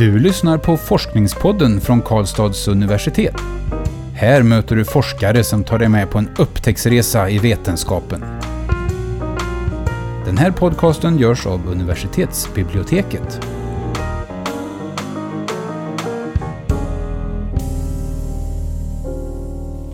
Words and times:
Du 0.00 0.18
lyssnar 0.18 0.58
på 0.58 0.76
Forskningspodden 0.76 1.80
från 1.80 2.02
Karlstads 2.02 2.68
universitet. 2.68 3.34
Här 4.14 4.42
möter 4.42 4.76
du 4.76 4.84
forskare 4.84 5.44
som 5.44 5.64
tar 5.64 5.78
dig 5.78 5.88
med 5.88 6.10
på 6.10 6.18
en 6.18 6.28
upptäcktsresa 6.38 7.30
i 7.30 7.38
vetenskapen. 7.38 8.20
Den 10.24 10.38
här 10.38 10.50
podcasten 10.50 11.18
görs 11.18 11.46
av 11.46 11.68
universitetsbiblioteket. 11.68 13.40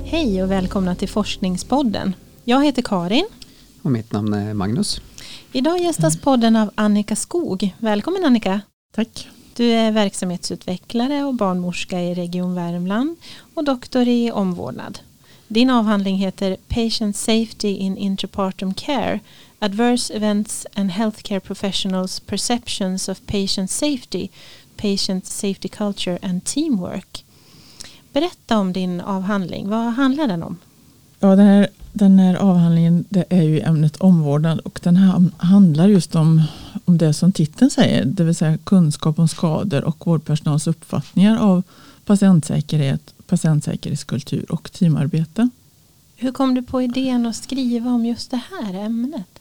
Hej 0.05 0.43
och 0.43 0.51
välkomna 0.51 0.95
till 0.95 1.09
Forskningspodden. 1.09 2.15
Jag 2.45 2.65
heter 2.65 2.83
Karin. 2.83 3.27
Och 3.83 3.91
mitt 3.91 4.13
namn 4.13 4.33
är 4.33 4.55
Magnus. 4.55 5.01
Idag 5.53 5.79
gästas 5.79 6.21
podden 6.21 6.57
av 6.57 6.71
Annika 6.75 7.17
Skog. 7.17 7.75
Välkommen 7.79 8.25
Annika. 8.25 8.61
Tack. 8.95 9.29
Du 9.57 9.73
är 9.73 9.91
verksamhetsutvecklare 9.93 11.25
och 11.25 11.35
barnmorska 11.35 12.01
i 12.01 12.15
Region 12.15 12.55
Värmland 12.55 13.17
och 13.55 13.65
doktor 13.65 14.09
i 14.09 14.31
omvårdnad. 14.31 14.99
Din 15.49 15.71
avhandling 15.71 16.17
heter 16.17 16.57
Patient 16.69 17.17
Safety 17.17 17.69
in 17.69 17.97
Interpartum 17.97 18.75
Care 18.75 19.21
Adverse 19.59 20.15
Events 20.15 20.67
and 20.75 20.91
Healthcare 20.91 21.41
Professionals 21.41 22.21
Perceptions 22.21 23.09
of 23.09 23.21
Patient 23.27 23.71
Safety 23.71 24.29
Patient 24.77 25.27
Safety 25.27 25.69
Culture 25.69 26.19
and 26.23 26.45
Teamwork. 26.45 27.25
Berätta 28.13 28.59
om 28.59 28.73
din 28.73 29.01
avhandling. 29.01 29.69
Vad 29.69 29.85
handlar 29.85 30.29
den 30.29 30.43
om? 30.43 30.59
Ja, 31.27 31.37
den, 31.37 31.47
här, 31.47 31.69
den 31.93 32.19
här 32.19 32.35
avhandlingen 32.35 33.05
det 33.09 33.25
är 33.29 33.43
ju 33.43 33.61
ämnet 33.61 33.97
omvårdnad 33.97 34.59
och 34.59 34.81
den 34.83 34.97
här 34.97 35.25
handlar 35.37 35.89
just 35.89 36.15
om, 36.15 36.43
om 36.85 36.99
det 36.99 37.13
som 37.13 37.33
titeln 37.33 37.71
säger, 37.71 38.05
det 38.05 38.25
vill 38.25 38.35
säga 38.35 38.59
kunskap 38.59 39.19
om 39.19 39.29
skador 39.29 39.85
och 39.85 40.07
vårdpersonals 40.07 40.67
uppfattningar 40.67 41.39
av 41.39 41.63
patientsäkerhet, 42.05 43.15
patientsäkerhetskultur 43.27 44.53
och 44.53 44.73
teamarbete. 44.73 45.49
Hur 46.17 46.33
kom 46.33 46.55
du 46.55 46.63
på 46.63 46.83
idén 46.83 47.27
att 47.27 47.37
skriva 47.37 47.91
om 47.91 48.07
just 48.07 48.31
det 48.31 48.41
här 48.51 48.75
ämnet? 48.75 49.41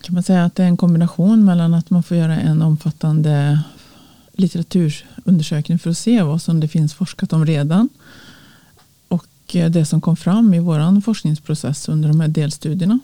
Kan 0.00 0.14
man 0.14 0.22
säga 0.22 0.44
att 0.44 0.54
det 0.54 0.62
är 0.62 0.68
en 0.68 0.76
kombination 0.76 1.44
mellan 1.44 1.74
att 1.74 1.90
man 1.90 2.02
får 2.02 2.16
göra 2.16 2.40
en 2.40 2.62
omfattande 2.62 3.62
litteraturundersökning 4.32 5.78
för 5.78 5.90
att 5.90 5.98
se 5.98 6.22
vad 6.22 6.42
som 6.42 6.60
det 6.60 6.68
finns 6.68 6.94
forskat 6.94 7.32
om 7.32 7.46
redan 7.46 7.88
det 9.52 9.86
som 9.86 10.00
kom 10.00 10.16
fram 10.16 10.54
i 10.54 10.58
vår 10.58 11.00
forskningsprocess 11.00 11.88
under 11.88 12.08
de 12.08 12.20
här 12.20 12.28
delstudierna. 12.28 12.98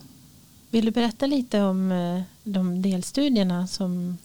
Vill 0.70 0.84
du 0.84 0.90
berätta 0.90 1.26
lite 1.26 1.62
om 1.62 1.92
eh, 1.92 2.22
de 2.44 2.82
delstudierna 2.82 3.66
som, 3.66 4.18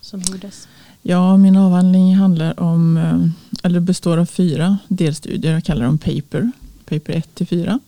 som 0.00 0.20
gjordes? 0.20 0.68
Ja, 1.02 1.36
min 1.36 1.56
avhandling 1.56 2.16
handlar 2.16 2.60
om, 2.60 2.96
eh, 2.96 3.66
eller 3.66 3.80
består 3.80 4.18
av 4.18 4.26
fyra 4.26 4.78
delstudier. 4.88 5.52
Jag 5.52 5.64
kallar 5.64 5.84
dem 5.84 5.98
paper, 5.98 6.50
paper 6.84 7.12
1 7.12 7.34
till 7.34 7.46
4. 7.46 7.80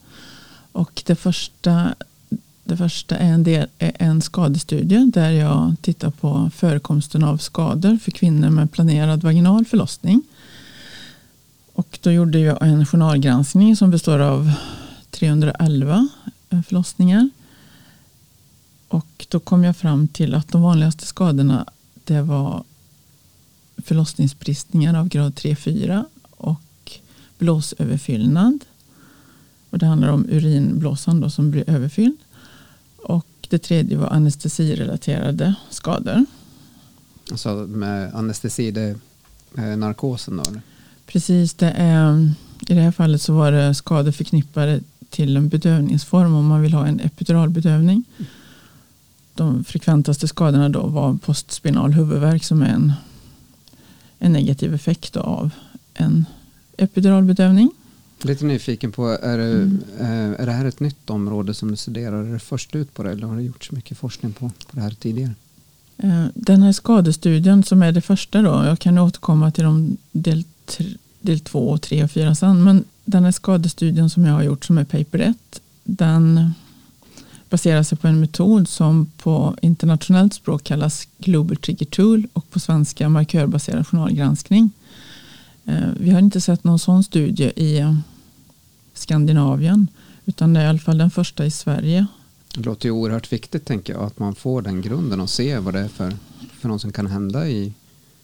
Och 0.72 1.02
det 1.06 1.14
första, 1.14 1.94
det 2.64 2.76
första 2.76 3.16
är 3.16 3.32
en, 3.32 3.42
del, 3.42 3.66
är 3.78 3.92
en 3.98 4.22
skadestudie 4.22 5.10
där 5.14 5.30
jag 5.30 5.74
tittar 5.80 6.10
på 6.10 6.50
förekomsten 6.54 7.24
av 7.24 7.36
skador 7.36 7.96
för 7.96 8.10
kvinnor 8.10 8.50
med 8.50 8.72
planerad 8.72 9.22
vaginal 9.22 9.64
förlossning. 9.64 10.22
Och 11.72 11.98
då 12.02 12.12
gjorde 12.12 12.38
jag 12.38 12.62
en 12.62 12.86
journalgranskning 12.86 13.76
som 13.76 13.90
består 13.90 14.18
av 14.18 14.52
311 15.10 16.08
eh, 16.50 16.62
förlossningar. 16.62 17.30
Och 18.88 19.26
då 19.28 19.40
kom 19.40 19.64
jag 19.64 19.76
fram 19.76 20.08
till 20.08 20.34
att 20.34 20.48
de 20.48 20.62
vanligaste 20.62 21.06
skadorna 21.06 21.66
det 22.04 22.22
var 22.22 22.64
förlossningsbristningar 23.76 24.94
av 24.94 25.08
grad 25.08 25.32
3-4 25.34 26.04
och 26.30 26.92
blåsöverfyllnad. 27.38 28.64
Och 29.70 29.78
det 29.78 29.86
handlar 29.86 30.08
om 30.08 30.26
urinblåsan 30.28 31.20
då 31.20 31.30
som 31.30 31.50
blir 31.50 31.70
överfylld. 31.70 32.16
Och 32.96 33.26
det 33.48 33.58
tredje 33.58 33.96
var 33.96 34.08
anestesirelaterade 34.08 35.54
skador. 35.70 36.24
Alltså 37.30 37.54
med 37.54 38.14
anestesi, 38.14 38.70
det 38.70 38.98
är 39.54 39.76
narkosen 39.76 40.36
då? 40.36 40.44
Precis, 41.12 41.54
det 41.54 41.70
är, 41.76 42.32
i 42.68 42.74
det 42.74 42.80
här 42.80 42.92
fallet 42.92 43.22
så 43.22 43.32
var 43.32 43.52
det 43.52 43.74
skador 43.74 44.12
förknippade 44.12 44.80
till 45.10 45.36
en 45.36 45.48
bedövningsform 45.48 46.34
om 46.34 46.46
man 46.46 46.62
vill 46.62 46.74
ha 46.74 46.86
en 46.86 47.00
epiduralbedövning. 47.00 48.04
De 49.34 49.64
frekventaste 49.64 50.28
skadorna 50.28 50.68
då 50.68 50.86
var 50.86 51.14
postspinal 51.14 51.92
huvudvärk 51.92 52.44
som 52.44 52.62
är 52.62 52.68
en, 52.68 52.92
en 54.18 54.32
negativ 54.32 54.74
effekt 54.74 55.16
av 55.16 55.50
en 55.94 56.26
epiduralbedövning. 56.76 57.70
Lite 58.22 58.44
nyfiken 58.44 58.92
på, 58.92 59.08
är 59.08 59.38
det, 59.38 59.52
mm. 59.52 60.34
är 60.38 60.46
det 60.46 60.52
här 60.52 60.64
ett 60.64 60.80
nytt 60.80 61.10
område 61.10 61.54
som 61.54 61.70
du 61.70 61.76
studerar? 61.76 62.24
Är 62.24 62.32
det 62.32 62.38
först 62.38 62.74
ut 62.74 62.94
på 62.94 63.02
det 63.02 63.10
eller 63.10 63.26
har 63.26 63.36
det 63.36 63.42
gjorts 63.42 63.70
mycket 63.70 63.98
forskning 63.98 64.32
på, 64.32 64.48
på 64.48 64.76
det 64.76 64.80
här 64.80 64.90
tidigare? 64.90 65.34
Den 66.34 66.62
här 66.62 66.72
skadestudien 66.72 67.64
som 67.64 67.82
är 67.82 67.92
det 67.92 68.00
första 68.00 68.42
då, 68.42 68.64
jag 68.64 68.78
kan 68.78 68.98
återkomma 68.98 69.50
till 69.50 69.64
de 69.64 69.96
del, 70.12 70.44
del 71.22 71.40
2, 71.40 71.78
3 71.78 72.04
och 72.04 72.10
4 72.10 72.34
sen, 72.34 72.64
men 72.64 72.84
den 73.04 73.24
här 73.24 73.32
skadestudien 73.32 74.10
som 74.10 74.24
jag 74.24 74.34
har 74.34 74.42
gjort 74.42 74.64
som 74.64 74.78
är 74.78 74.84
paper 74.84 75.18
1, 75.18 75.36
den 75.84 76.52
baserar 77.50 77.82
sig 77.82 77.98
på 77.98 78.08
en 78.08 78.20
metod 78.20 78.68
som 78.68 79.06
på 79.16 79.56
internationellt 79.62 80.34
språk 80.34 80.64
kallas 80.64 81.08
Global 81.18 81.56
Trigger 81.56 81.86
Tool 81.86 82.26
och 82.32 82.50
på 82.50 82.60
svenska 82.60 83.08
markörbaserad 83.08 83.86
journalgranskning. 83.86 84.70
Vi 85.96 86.10
har 86.10 86.18
inte 86.18 86.40
sett 86.40 86.64
någon 86.64 86.78
sån 86.78 87.04
studie 87.04 87.52
i 87.56 87.96
Skandinavien 88.94 89.88
utan 90.24 90.54
det 90.54 90.60
är 90.60 90.64
i 90.64 90.68
alla 90.68 90.78
fall 90.78 90.98
den 90.98 91.10
första 91.10 91.46
i 91.46 91.50
Sverige. 91.50 92.06
Det 92.54 92.60
låter 92.60 92.86
ju 92.86 92.92
oerhört 92.92 93.32
viktigt 93.32 93.64
tänker 93.64 93.92
jag 93.92 94.02
att 94.02 94.18
man 94.18 94.34
får 94.34 94.62
den 94.62 94.82
grunden 94.82 95.20
och 95.20 95.30
ser 95.30 95.60
vad 95.60 95.74
det 95.74 95.80
är 95.80 95.88
för, 95.88 96.16
för 96.52 96.68
något 96.68 96.80
som 96.80 96.92
kan 96.92 97.06
hända 97.06 97.48
i, 97.48 97.72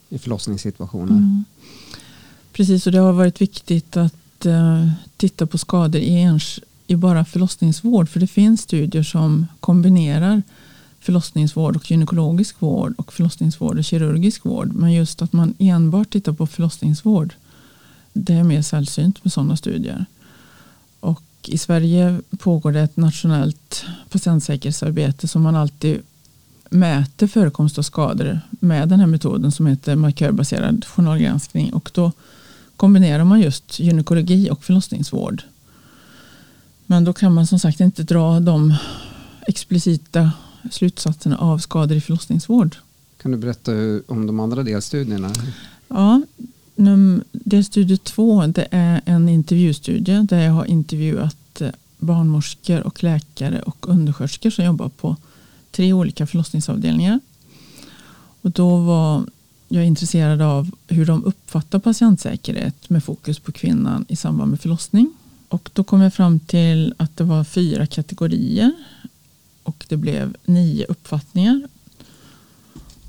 i 0.09 0.19
förlossningssituationer. 0.19 1.13
Mm. 1.13 1.45
Precis 2.59 2.87
och 2.87 2.93
det 2.93 2.99
har 2.99 3.13
varit 3.13 3.41
viktigt 3.41 3.97
att 3.97 4.47
eh, 4.47 4.89
titta 5.17 5.47
på 5.47 5.59
skador 5.59 6.01
i, 6.01 6.13
ens, 6.13 6.61
i 6.87 6.97
bara 6.97 7.25
förlossningsvård 7.25 8.09
för 8.09 8.21
det 8.21 8.27
finns 8.27 8.61
studier 8.61 9.03
som 9.03 9.47
kombinerar 9.61 10.43
förlossningsvård 11.01 11.77
och 11.77 11.91
gynekologisk 11.91 12.57
vård 12.59 12.95
och 12.99 13.13
förlossningsvård 13.13 13.79
och 13.79 13.85
kirurgisk 13.85 14.45
vård. 14.45 14.73
Men 14.75 14.93
just 14.93 15.23
att 15.23 15.33
man 15.33 15.55
enbart 15.59 16.11
tittar 16.11 16.33
på 16.33 16.47
förlossningsvård 16.47 17.35
det 18.13 18.35
är 18.35 18.43
mer 18.43 18.63
sällsynt 18.63 19.25
med 19.25 19.33
sådana 19.33 19.57
studier. 19.57 20.07
Och 21.01 21.23
i 21.43 21.59
Sverige 21.59 22.21
pågår 22.39 22.73
det 22.73 22.81
ett 22.81 22.97
nationellt 22.97 23.85
patientsäkerhetsarbete 24.11 25.29
som 25.29 25.43
man 25.43 25.57
alltid 25.57 26.01
mäter 26.71 27.27
förekomst 27.27 27.79
av 27.79 27.83
skador 27.83 28.41
med 28.51 28.89
den 28.89 29.01
här 29.01 29.07
metoden 29.07 29.53
som 29.53 29.67
heter 29.67 29.97
markörbaserad 29.97 30.85
journalgranskning 30.85 31.73
och 31.73 31.91
då 31.95 32.13
kombinerar 32.79 33.25
man 33.25 33.41
just 33.41 33.81
gynekologi 33.81 34.51
och 34.51 34.65
förlossningsvård. 34.65 35.43
Men 36.87 37.05
då 37.05 37.13
kan 37.13 37.35
man 37.35 37.47
som 37.47 37.59
sagt 37.59 37.81
inte 37.81 38.03
dra 38.03 38.41
de 38.41 38.75
explicita 39.47 40.33
slutsatserna 40.71 41.39
av 41.39 41.59
skador 41.59 41.97
i 41.97 42.01
förlossningsvård. 42.01 42.77
Kan 43.23 43.31
du 43.33 43.39
berätta 43.39 43.73
om 44.07 44.27
de 44.27 44.41
andra 44.41 44.63
delstudierna? 44.63 45.31
Ja, 45.89 46.23
delstudie 47.33 47.97
två 47.97 48.47
det 48.47 48.69
är 48.71 49.01
en 49.05 49.29
intervjustudie 49.29 50.27
där 50.29 50.41
jag 50.41 50.53
har 50.53 50.65
intervjuat 50.65 51.63
barnmorskor 51.99 52.81
och 52.81 53.03
läkare 53.03 53.63
och 53.63 53.89
undersköterskor 53.89 54.51
som 54.51 54.65
jobbar 54.65 54.89
på 54.89 55.17
tre 55.71 55.93
olika 55.93 56.27
förlossningsavdelningar. 56.27 57.21
Och 58.41 58.51
då 58.51 58.77
var 58.77 59.25
jag 59.69 59.83
är 59.83 59.87
intresserad 59.87 60.43
av 60.43 60.71
hur 60.89 61.07
de 61.07 61.25
uppfattar 61.25 61.79
patientsäkerhet 61.79 62.91
med 62.91 63.05
fokus 63.05 63.39
på 63.39 63.53
kvinnan 63.53 64.05
i 64.09 64.17
samband 64.17 64.51
med 64.51 64.61
förlossning. 64.61 65.13
Och 65.49 65.71
då 65.73 65.85
kom 65.85 66.01
jag 66.01 66.15
fram 66.15 66.41
till 66.41 66.95
att 66.97 67.17
det 67.17 67.25
var 67.25 67.45
fyra 67.45 67.87
kategorier 67.87 68.73
och 69.63 69.87
det 69.89 69.97
blev 69.97 70.37
nio 70.45 70.85
uppfattningar. 70.85 71.69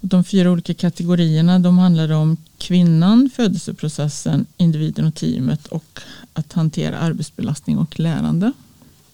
De 0.01 0.23
fyra 0.23 0.51
olika 0.51 0.73
kategorierna 0.73 1.59
de 1.59 1.77
handlade 1.77 2.15
om 2.15 2.37
kvinnan, 2.57 3.29
födelseprocessen, 3.35 4.45
individen 4.57 5.05
och 5.05 5.15
teamet 5.15 5.67
och 5.67 5.99
att 6.33 6.53
hantera 6.53 6.99
arbetsbelastning 6.99 7.77
och 7.77 7.99
lärande. 7.99 8.51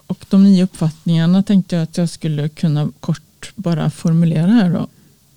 Och 0.08 0.26
de 0.30 0.44
nio 0.44 0.64
uppfattningarna 0.64 1.44
tänkte 1.44 1.76
jag 1.76 1.84
att 1.84 1.98
jag 1.98 2.10
skulle 2.10 2.50
kunna 2.50 2.92
kort 3.00 3.52
bara 3.56 3.90
formulera 3.90 4.48
här 4.48 4.74
då. 4.74 4.88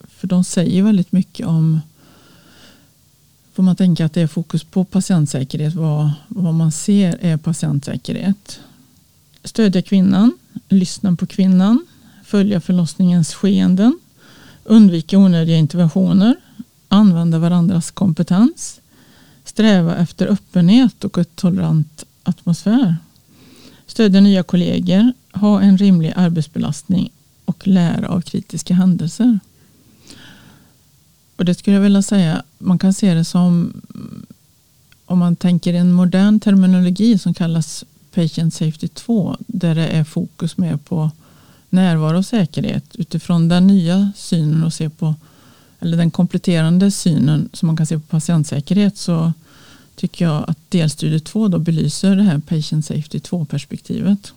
För 0.09 0.29
de 0.29 0.45
säger 0.45 0.83
väldigt 0.83 1.13
mycket 1.13 1.47
om 1.47 1.81
får 3.59 3.63
man 3.63 3.77
tänka 3.77 4.05
att 4.05 4.13
det 4.13 4.21
är 4.21 4.27
fokus 4.27 4.65
på 4.65 4.85
patientsäkerhet. 4.85 5.75
Vad, 5.75 6.11
vad 6.29 6.55
man 6.55 6.73
ser 6.73 7.19
är 7.21 7.37
patientsäkerhet. 7.37 8.61
Stödja 9.45 9.83
kvinnan, 9.83 10.33
lyssna 10.69 11.17
på 11.17 11.27
kvinnan, 11.27 11.87
följa 12.25 12.61
förlossningens 12.61 13.35
skeenden, 13.35 13.99
undvika 14.65 15.19
onödiga 15.19 15.57
interventioner, 15.57 16.37
använda 16.89 17.39
varandras 17.39 17.91
kompetens, 17.91 18.81
sträva 19.45 19.97
efter 19.97 20.27
öppenhet 20.27 21.05
och 21.05 21.19
ett 21.19 21.37
tolerant 21.37 22.05
atmosfär, 22.23 22.97
stödja 23.87 24.21
nya 24.21 24.43
kollegor, 24.43 25.13
ha 25.33 25.61
en 25.61 25.79
rimlig 25.79 26.13
arbetsbelastning 26.17 27.11
och 27.45 27.67
lära 27.67 28.09
av 28.09 28.21
kritiska 28.21 28.75
händelser. 28.75 29.39
Och 31.39 31.45
det 31.45 31.55
skulle 31.55 31.77
jag 31.77 31.83
vilja 31.83 32.03
säga, 32.03 32.43
man 32.59 32.79
kan 32.79 32.93
se 32.93 33.15
det 33.15 33.25
som 33.25 33.73
om 35.07 35.19
man 35.19 35.37
tänker 35.37 35.75
en 35.75 35.93
modern 35.93 36.41
terminologi 36.41 37.19
som 37.19 37.35
kallas 37.35 37.85
Patient 38.15 38.55
Safety 38.55 38.89
2 38.89 39.37
där 39.47 39.75
det 39.75 39.87
är 39.87 40.05
fokus 40.05 40.57
mer 40.57 40.77
på 40.77 41.11
närvaro 41.71 42.19
och 42.19 42.27
säkerhet 42.27 42.85
utifrån 42.95 43.49
den 43.49 43.67
nya 43.67 44.13
synen 44.17 44.65
och 44.65 44.73
se 44.73 44.91
på 44.91 45.15
eller 45.81 45.97
den 45.97 46.11
kompletterande 46.11 46.91
synen 46.91 47.49
som 47.53 47.67
man 47.67 47.77
kan 47.77 47.87
se 47.87 47.99
på 47.99 48.07
patientsäkerhet 48.07 48.97
så 48.97 49.33
tycker 49.97 50.25
jag 50.25 50.45
att 50.49 50.59
delstudie 50.69 51.21
2 51.21 51.49
då 51.49 51.59
belyser 51.59 52.17
det 52.17 52.23
här 52.23 52.39
Patient 52.39 52.87
Safety 52.87 53.21
2 53.21 53.45
perspektivet. 53.45 54.33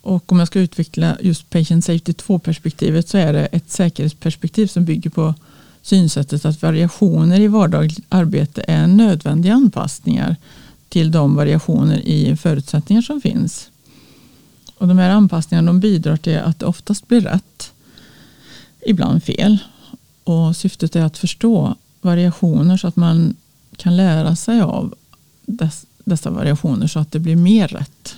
Och 0.00 0.32
om 0.32 0.38
jag 0.38 0.48
ska 0.48 0.60
utveckla 0.60 1.16
just 1.20 1.50
Patient 1.50 1.84
Safety 1.84 2.12
2 2.12 2.38
perspektivet 2.38 3.08
så 3.08 3.18
är 3.18 3.32
det 3.32 3.46
ett 3.46 3.70
säkerhetsperspektiv 3.70 4.66
som 4.66 4.84
bygger 4.84 5.10
på 5.10 5.34
synsättet 5.82 6.44
att 6.44 6.62
variationer 6.62 7.40
i 7.40 7.48
vardagligt 7.48 8.06
arbete 8.08 8.64
är 8.68 8.86
nödvändiga 8.86 9.54
anpassningar 9.54 10.36
till 10.88 11.10
de 11.10 11.34
variationer 11.34 11.98
i 11.98 12.36
förutsättningar 12.36 13.02
som 13.02 13.20
finns. 13.20 13.68
Och 14.78 14.88
de 14.88 14.98
här 14.98 15.10
anpassningarna 15.10 15.66
de 15.66 15.80
bidrar 15.80 16.16
till 16.16 16.38
att 16.38 16.58
det 16.58 16.66
oftast 16.66 17.08
blir 17.08 17.20
rätt, 17.20 17.72
ibland 18.86 19.24
fel. 19.24 19.58
Och 20.24 20.56
syftet 20.56 20.96
är 20.96 21.04
att 21.04 21.18
förstå 21.18 21.74
variationer 22.00 22.76
så 22.76 22.88
att 22.88 22.96
man 22.96 23.36
kan 23.76 23.96
lära 23.96 24.36
sig 24.36 24.60
av 24.60 24.94
dess, 25.46 25.86
dessa 26.04 26.30
variationer 26.30 26.86
så 26.86 26.98
att 26.98 27.12
det 27.12 27.18
blir 27.18 27.36
mer 27.36 27.68
rätt. 27.68 28.14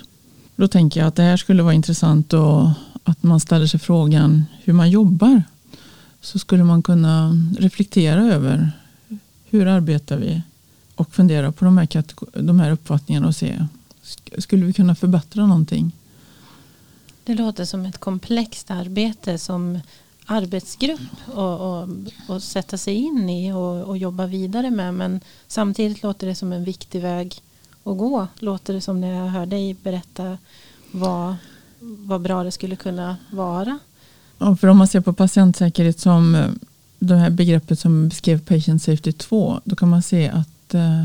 Då 0.57 0.69
tänker 0.69 1.01
jag 1.01 1.07
att 1.07 1.17
det 1.17 1.23
här 1.23 1.37
skulle 1.37 1.63
vara 1.63 1.75
intressant 1.75 2.33
och 2.33 2.71
att 3.05 3.23
man 3.23 3.41
ställer 3.41 3.67
sig 3.67 3.81
frågan 3.81 4.45
hur 4.65 4.73
man 4.73 4.91
jobbar. 4.91 5.43
Så 6.25 6.39
skulle 6.39 6.65
man 6.65 6.83
kunna 6.83 7.33
reflektera 7.59 8.21
över 8.21 8.73
hur 9.45 9.67
arbetar 9.67 10.17
vi 10.17 10.43
och 10.95 11.15
fundera 11.15 11.53
på 11.53 11.65
de 11.65 11.79
här, 11.79 12.05
de 12.43 12.61
här 12.61 12.71
uppfattningarna 12.71 13.27
och 13.27 13.37
se 13.37 13.67
skulle 14.39 14.67
vi 14.67 14.73
kunna 14.73 14.95
förbättra 14.95 15.47
någonting. 15.47 15.93
Det 17.25 17.35
låter 17.35 17.65
som 17.65 17.87
ett 17.87 17.99
komplext 17.99 18.71
arbete 18.71 19.39
som 19.39 19.81
arbetsgrupp 20.27 21.01
och, 21.27 21.61
och, 21.61 21.89
och 22.29 22.43
sätta 22.43 22.79
sig 22.79 22.95
in 22.95 23.31
i 23.31 23.53
och, 23.53 23.83
och, 23.83 23.99
jobba 23.99 24.27
vidare 24.27 24.71
med. 24.71 24.95
Men 24.95 25.21
samtidigt 25.47 26.03
låter 26.03 26.27
det 26.27 26.35
som 26.35 26.53
en 26.53 26.65
viktig 26.65 27.03
väg 27.03 27.43
att 27.85 27.99
gå. 27.99 28.27
Låter 28.39 28.75
det 28.75 28.81
som 28.81 29.01
när 29.01 29.13
jag 29.13 29.27
hör 29.27 29.47
dig 29.47 29.75
berätta 29.75 30.39
vad, 30.93 31.37
vad 31.81 32.21
bra 32.21 32.45
det 32.45 32.53
skulle 32.53 32.77
kunna 32.77 33.17
vara. 33.31 33.79
Ja, 34.39 34.57
för 34.57 34.69
om 34.69 34.79
man 34.79 34.89
ser 34.89 35.01
på 35.01 35.13
patientsäkerhet 35.13 36.01
som 36.01 36.35
eh, 36.35 36.49
det 36.99 37.17
här 37.17 37.31
begreppet 37.31 37.79
som 37.79 38.09
beskrev 38.09 38.41
Patient 38.41 38.83
Safety 38.83 39.13
2 39.13 39.61
då 39.65 39.77
kan 39.77 39.89
man 39.89 40.03
se 40.03 40.29
att 40.29 40.75
eh, 40.75 41.03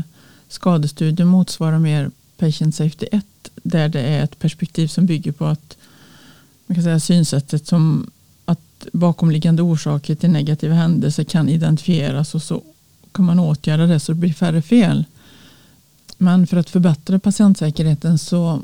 skadestudien 0.48 1.28
motsvarar 1.28 1.78
mer 1.78 2.10
Patient 2.36 2.74
Safety 2.74 3.06
1 3.12 3.24
där 3.62 3.88
det 3.88 4.00
är 4.00 4.24
ett 4.24 4.38
perspektiv 4.38 4.88
som 4.88 5.06
bygger 5.06 5.32
på 5.32 5.46
att 5.46 5.76
man 6.66 6.74
kan 6.74 6.84
säga 6.84 7.00
synsättet 7.00 7.66
som 7.66 8.10
att 8.44 8.86
bakomliggande 8.92 9.62
orsaker 9.62 10.14
till 10.14 10.30
negativa 10.30 10.74
händelser 10.74 11.24
kan 11.24 11.48
identifieras 11.48 12.34
och 12.34 12.42
så 12.42 12.62
kan 13.12 13.24
man 13.24 13.38
åtgärda 13.38 13.86
det 13.86 14.00
så 14.00 14.12
det 14.12 14.18
blir 14.18 14.32
färre 14.32 14.62
fel. 14.62 15.04
Men 16.18 16.46
för 16.46 16.56
att 16.56 16.70
förbättra 16.70 17.18
patientsäkerheten 17.18 18.18
så, 18.18 18.60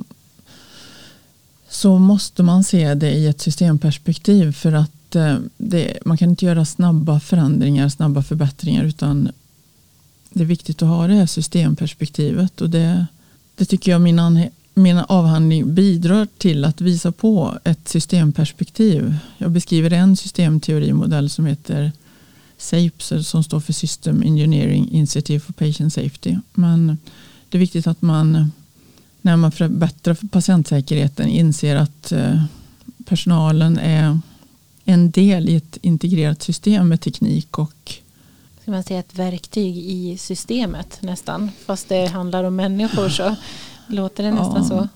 så 1.69 1.99
måste 1.99 2.43
man 2.43 2.65
se 2.65 2.95
det 2.95 3.11
i 3.11 3.27
ett 3.27 3.41
systemperspektiv 3.41 4.53
för 4.53 4.73
att 4.73 5.17
eh, 5.17 5.37
det, 5.57 5.99
man 6.05 6.19
kan 6.19 6.31
inte 6.31 6.45
göra 6.45 6.65
snabba 6.65 7.21
förändringar, 7.21 7.89
snabba 7.89 8.23
förbättringar 8.23 8.85
utan 8.85 9.31
det 10.31 10.43
är 10.43 10.47
viktigt 10.47 10.83
att 10.83 10.89
ha 10.89 11.07
det 11.07 11.15
här 11.15 11.27
systemperspektivet 11.27 12.61
och 12.61 12.71
det, 12.71 13.07
det 13.55 13.65
tycker 13.65 13.93
jag 13.93 14.01
min 14.01 14.51
min 14.79 14.99
avhandling 14.99 15.75
bidrar 15.75 16.29
till 16.39 16.65
att 16.65 16.81
visa 16.81 17.13
på 17.13 17.59
ett 17.65 17.89
systemperspektiv. 17.89 19.15
Jag 19.39 19.51
beskriver 19.51 19.93
en 19.93 20.17
systemteorimodell 20.17 21.31
som 21.31 21.47
heter 21.47 21.93
SAPES 22.59 23.29
som 23.29 23.45
står 23.45 23.61
för 23.61 23.73
System 23.73 24.23
Engineering 24.23 24.91
Initiative 24.91 25.41
for 25.41 25.53
Patient 25.53 25.93
Safety. 25.93 26.37
Men 26.55 26.99
det 27.49 27.59
är 27.59 27.59
viktigt 27.59 27.87
att 27.87 28.03
man 28.03 28.53
när 29.27 29.37
man 29.37 29.53
förbättrar 29.53 30.17
patientsäkerheten 30.31 31.29
inser 31.29 31.77
att 31.77 32.13
eh, 32.13 32.43
personalen 33.05 33.79
är 33.79 34.21
en 34.85 35.11
del 35.11 35.49
i 35.49 35.57
ett 35.57 35.79
integrerat 35.83 36.43
system 36.43 36.89
med 36.89 37.01
teknik 37.01 37.59
och 37.59 37.95
Ska 38.63 38.71
man 38.71 38.83
säga 38.83 39.01
ett 39.01 39.15
verktyg 39.15 39.77
i 39.77 40.19
systemet 40.19 40.99
nästan 41.03 41.51
fast 41.67 41.89
det 41.89 42.07
handlar 42.07 42.45
om 42.45 42.57
människor 42.57 43.09
så 43.09 43.37
Låter 43.87 44.23
det 44.23 44.31
nästan 44.31 44.63
ja, 44.63 44.69
så? 44.69 44.89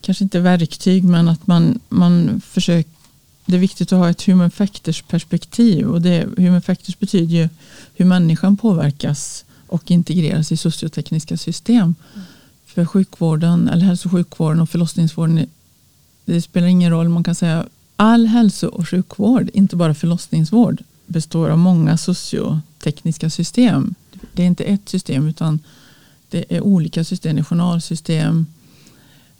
Kanske 0.00 0.24
inte 0.24 0.40
verktyg 0.40 1.04
men 1.04 1.28
att 1.28 1.46
man, 1.46 1.80
man 1.88 2.40
försöker 2.40 2.90
det 3.46 3.56
är 3.56 3.60
viktigt 3.60 3.92
att 3.92 3.98
ha 3.98 4.10
ett 4.10 4.22
human 4.22 4.50
factors 4.50 5.02
perspektiv 5.02 5.86
och 5.86 6.02
det, 6.02 6.28
human 6.36 6.62
factors 6.62 6.98
betyder 6.98 7.34
ju 7.34 7.48
hur 7.94 8.04
människan 8.04 8.56
påverkas 8.56 9.44
och 9.66 9.90
integreras 9.90 10.52
i 10.52 10.56
sociotekniska 10.56 11.36
system. 11.36 11.94
Mm. 12.14 12.26
För 12.74 12.84
sjukvården, 12.84 13.68
eller 13.68 13.84
hälso 13.84 14.08
och 14.08 14.12
sjukvården 14.12 14.60
och 14.60 14.70
förlossningsvården, 14.70 15.46
det 16.24 16.42
spelar 16.42 16.66
ingen 16.66 16.90
roll. 16.90 17.08
Man 17.08 17.24
kan 17.24 17.34
säga 17.34 17.66
all 17.96 18.26
hälso 18.26 18.68
och 18.68 18.88
sjukvård, 18.88 19.50
inte 19.54 19.76
bara 19.76 19.94
förlossningsvård, 19.94 20.82
består 21.06 21.50
av 21.50 21.58
många 21.58 21.98
sociotekniska 21.98 23.30
system. 23.30 23.94
Det 24.32 24.42
är 24.42 24.46
inte 24.46 24.64
ett 24.64 24.88
system 24.88 25.28
utan 25.28 25.60
det 26.28 26.44
är 26.48 26.60
olika 26.60 27.04
system, 27.04 27.36
det 27.36 27.40
är 27.40 27.44
journalsystem, 27.44 28.46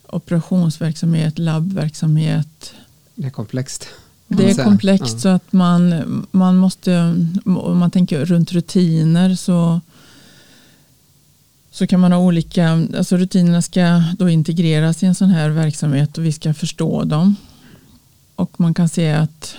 operationsverksamhet, 0.07 1.39
labbverksamhet. 1.39 2.73
Det 3.15 3.27
är 3.27 3.31
komplext. 3.31 3.89
Det 4.29 4.51
är 4.51 4.65
komplext 4.65 5.15
ja. 5.15 5.19
så 5.19 5.29
att 5.29 5.53
man, 5.53 6.27
man 6.31 6.57
måste, 6.57 7.17
om 7.45 7.79
man 7.79 7.91
tänker 7.91 8.25
runt 8.25 8.53
rutiner 8.53 9.35
så, 9.35 9.81
så 11.71 11.87
kan 11.87 12.01
man 12.01 12.13
ha 12.13 12.19
olika, 12.19 12.71
alltså 12.97 13.17
rutinerna 13.17 13.63
ska 13.63 14.03
då 14.19 14.29
integreras 14.29 15.03
i 15.03 15.07
en 15.07 15.15
sån 15.15 15.31
här 15.31 15.51
verksamhet 15.51 16.19
och 16.19 16.25
vi 16.25 16.33
ska 16.33 16.55
förstå 16.55 17.05
dem. 17.05 17.37
Och 18.37 18.61
man 18.61 18.75
kan 18.75 18.89
se 18.89 19.13
att 19.13 19.55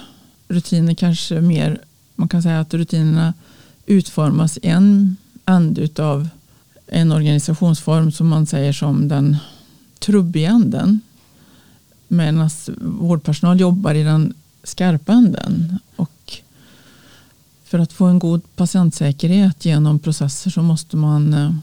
rutiner 0.47 0.93
kanske 0.93 1.41
mer, 1.41 1.81
man 2.15 2.27
kan 2.27 2.43
säga 2.43 2.59
att 2.59 2.73
rutinerna 2.73 3.33
utformas 3.85 4.57
i 4.57 4.67
en 4.67 5.15
ände 5.45 5.81
utav 5.81 6.29
en 6.87 7.11
organisationsform 7.11 8.11
som 8.11 8.27
man 8.27 8.45
säger 8.45 8.73
som 8.73 9.07
den 9.07 9.37
trubbiga 9.99 10.49
änden. 10.49 11.01
Medan 12.07 12.49
vårdpersonal 12.81 13.59
jobbar 13.59 13.93
i 13.93 14.03
den 14.03 14.33
skarpa 14.63 15.13
änden. 15.13 15.79
Och 15.95 16.33
för 17.63 17.79
att 17.79 17.93
få 17.93 18.05
en 18.05 18.19
god 18.19 18.41
patientsäkerhet 18.55 19.65
genom 19.65 19.99
processer 19.99 20.51
så 20.51 20.61
måste 20.61 20.97
man 20.97 21.33
eh, 21.33 21.53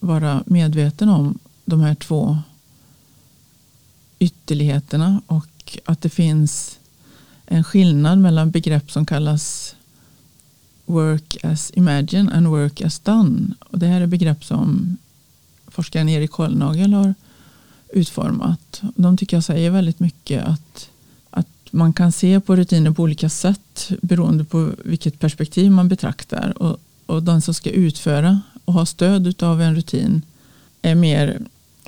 vara 0.00 0.42
medveten 0.46 1.08
om 1.08 1.38
de 1.64 1.80
här 1.80 1.94
två 1.94 2.38
ytterligheterna 4.18 5.22
och 5.26 5.78
att 5.84 6.02
det 6.02 6.08
finns 6.08 6.78
en 7.46 7.64
skillnad 7.64 8.18
mellan 8.18 8.50
begrepp 8.50 8.90
som 8.90 9.06
kallas 9.06 9.76
work 10.86 11.36
as 11.42 11.72
imagine 11.74 12.28
and 12.32 12.46
work 12.46 12.80
as 12.80 12.98
done. 12.98 13.54
Och 13.60 13.78
det 13.78 13.86
här 13.86 14.00
är 14.00 14.06
begrepp 14.06 14.44
som 14.44 14.96
forskaren 15.68 16.08
Erik 16.08 16.30
Kollnagel 16.30 16.92
har 16.92 17.14
utformat. 17.88 18.82
De 18.96 19.16
tycker 19.16 19.36
jag 19.36 19.44
säger 19.44 19.70
väldigt 19.70 20.00
mycket 20.00 20.44
att, 20.44 20.90
att 21.30 21.48
man 21.70 21.92
kan 21.92 22.12
se 22.12 22.40
på 22.40 22.56
rutiner 22.56 22.90
på 22.90 23.02
olika 23.02 23.28
sätt 23.28 23.90
beroende 24.02 24.44
på 24.44 24.70
vilket 24.84 25.18
perspektiv 25.18 25.70
man 25.70 25.88
betraktar. 25.88 26.62
Och, 26.62 26.76
och 27.06 27.22
den 27.22 27.42
som 27.42 27.54
ska 27.54 27.70
utföra 27.70 28.40
och 28.64 28.72
ha 28.72 28.86
stöd 28.86 29.42
av 29.42 29.62
en 29.62 29.74
rutin 29.74 30.22
är 30.82 30.94
mer 30.94 31.40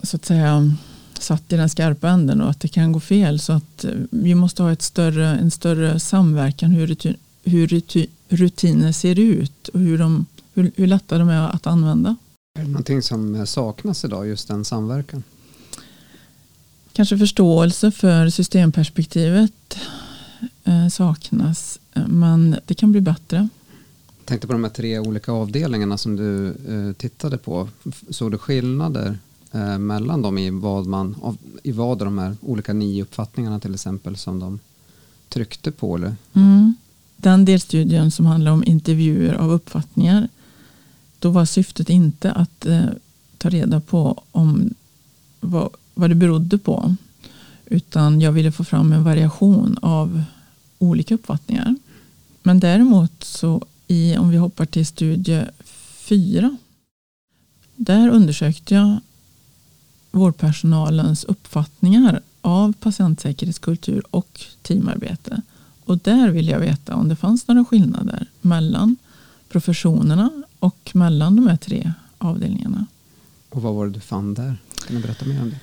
så 0.02 0.16
att 0.16 0.24
säga 0.24 0.76
satt 1.22 1.52
i 1.52 1.56
den 1.56 1.68
skarpa 1.68 2.08
änden 2.08 2.40
och 2.40 2.50
att 2.50 2.60
det 2.60 2.68
kan 2.68 2.92
gå 2.92 3.00
fel. 3.00 3.40
Så 3.40 3.52
att 3.52 3.84
vi 4.10 4.34
måste 4.34 4.62
ha 4.62 4.72
ett 4.72 4.82
större, 4.82 5.28
en 5.28 5.50
större 5.50 6.00
samverkan 6.00 6.70
hur, 6.70 6.86
rutin, 6.86 7.16
hur 7.44 7.66
rutin, 7.66 8.06
rutiner 8.28 8.92
ser 8.92 9.18
ut 9.18 9.68
och 9.68 9.80
hur, 9.80 9.98
de, 9.98 10.26
hur, 10.54 10.72
hur 10.76 10.86
lätta 10.86 11.18
de 11.18 11.28
är 11.28 11.48
att 11.48 11.66
använda. 11.66 12.16
Är 12.58 12.62
det 12.62 12.68
någonting 12.68 13.02
som 13.02 13.46
saknas 13.46 14.04
idag, 14.04 14.26
just 14.26 14.48
den 14.48 14.64
samverkan? 14.64 15.22
Kanske 16.92 17.18
förståelse 17.18 17.90
för 17.90 18.28
systemperspektivet 18.28 19.78
eh, 20.64 20.88
saknas, 20.88 21.78
men 22.06 22.56
det 22.66 22.74
kan 22.74 22.92
bli 22.92 23.00
bättre 23.00 23.48
tänkte 24.32 24.46
på 24.46 24.52
de 24.52 24.64
här 24.64 24.70
tre 24.70 24.98
olika 24.98 25.32
avdelningarna 25.32 25.98
som 25.98 26.16
du 26.16 26.48
eh, 26.48 26.92
tittade 26.92 27.38
på. 27.38 27.68
Såg 28.10 28.30
du 28.30 28.38
skillnader 28.38 29.18
eh, 29.52 29.78
mellan 29.78 30.22
dem 30.22 30.38
i 30.38 30.50
vad, 30.50 30.86
man, 30.86 31.16
av, 31.22 31.36
i 31.62 31.72
vad 31.72 31.98
de 31.98 32.18
här 32.18 32.36
olika 32.40 32.72
nio 32.72 33.02
uppfattningarna 33.02 33.60
till 33.60 33.74
exempel 33.74 34.16
som 34.16 34.40
de 34.40 34.58
tryckte 35.28 35.70
på? 35.70 35.96
Eller? 35.96 36.16
Mm. 36.32 36.74
Den 37.16 37.44
delstudien 37.44 38.10
som 38.10 38.26
handlar 38.26 38.52
om 38.52 38.64
intervjuer 38.66 39.34
av 39.34 39.52
uppfattningar 39.52 40.28
då 41.18 41.30
var 41.30 41.44
syftet 41.44 41.90
inte 41.90 42.32
att 42.32 42.66
eh, 42.66 42.86
ta 43.38 43.48
reda 43.48 43.80
på 43.80 44.22
om 44.30 44.74
vad, 45.40 45.68
vad 45.94 46.10
det 46.10 46.14
berodde 46.14 46.58
på 46.58 46.96
utan 47.66 48.20
jag 48.20 48.32
ville 48.32 48.52
få 48.52 48.64
fram 48.64 48.92
en 48.92 49.04
variation 49.04 49.78
av 49.82 50.22
olika 50.78 51.14
uppfattningar. 51.14 51.76
Men 52.42 52.60
däremot 52.60 53.24
så 53.24 53.62
i, 53.92 54.16
om 54.16 54.30
vi 54.30 54.36
hoppar 54.36 54.66
till 54.66 54.86
studie 54.86 55.44
4. 55.64 56.56
Där 57.76 58.08
undersökte 58.08 58.74
jag 58.74 59.00
vårdpersonalens 60.10 61.24
uppfattningar 61.24 62.20
av 62.40 62.72
patientsäkerhetskultur 62.72 64.02
och 64.10 64.40
teamarbete. 64.62 65.42
Och 65.84 65.98
där 65.98 66.28
vill 66.28 66.48
jag 66.48 66.60
veta 66.60 66.94
om 66.94 67.08
det 67.08 67.16
fanns 67.16 67.48
några 67.48 67.64
skillnader 67.64 68.26
mellan 68.40 68.96
professionerna 69.48 70.30
och 70.58 70.90
mellan 70.94 71.36
de 71.36 71.46
här 71.46 71.56
tre 71.56 71.92
avdelningarna. 72.18 72.86
Och 73.50 73.62
vad 73.62 73.74
var 73.74 73.86
det 73.86 73.92
du 73.92 74.00
fann 74.00 74.34
där? 74.34 74.56
Kan 74.86 74.96
du 74.96 75.02
berätta 75.02 75.26
mer 75.26 75.42
om 75.42 75.50
det? 75.50 75.60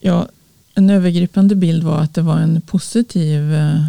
Ja, 0.00 0.28
en 0.74 0.90
övergripande 0.90 1.54
bild 1.54 1.82
var 1.82 2.00
att 2.00 2.14
det 2.14 2.22
var 2.22 2.38
en 2.38 2.60
positiv 2.60 3.54
eh, 3.54 3.86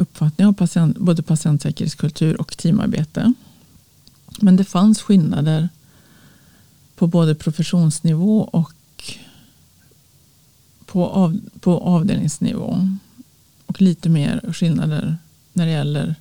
uppfattning 0.00 0.46
av 0.46 0.52
patient, 0.52 0.98
både 0.98 1.22
patientsäkerhetskultur 1.22 2.40
och 2.40 2.56
teamarbete. 2.56 3.32
Men 4.40 4.56
det 4.56 4.64
fanns 4.64 5.02
skillnader 5.02 5.68
på 6.96 7.06
både 7.06 7.34
professionsnivå 7.34 8.40
och 8.40 8.72
på, 10.86 11.06
av, 11.06 11.40
på 11.60 11.78
avdelningsnivå. 11.78 12.96
Och 13.66 13.82
lite 13.82 14.08
mer 14.08 14.52
skillnader 14.52 15.16
när 15.52 15.66
det 15.66 15.72
gäller 15.72 16.14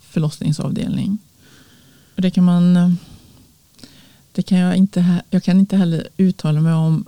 förlossningsavdelning. 0.00 1.18
Och 2.16 2.22
det 2.22 2.30
kan 2.30 2.44
man 2.44 2.96
det 4.32 4.42
kan 4.42 4.58
jag, 4.58 4.76
inte, 4.76 5.22
jag 5.30 5.42
kan 5.42 5.60
inte 5.60 5.76
heller 5.76 6.08
uttala 6.16 6.60
mig 6.60 6.72
om 6.72 7.04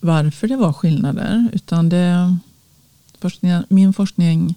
varför 0.00 0.48
det 0.48 0.56
var 0.56 0.72
skillnader. 0.72 1.48
Utan 1.52 1.88
det, 1.88 2.36
forskning, 3.18 3.52
min 3.68 3.92
forskning 3.92 4.54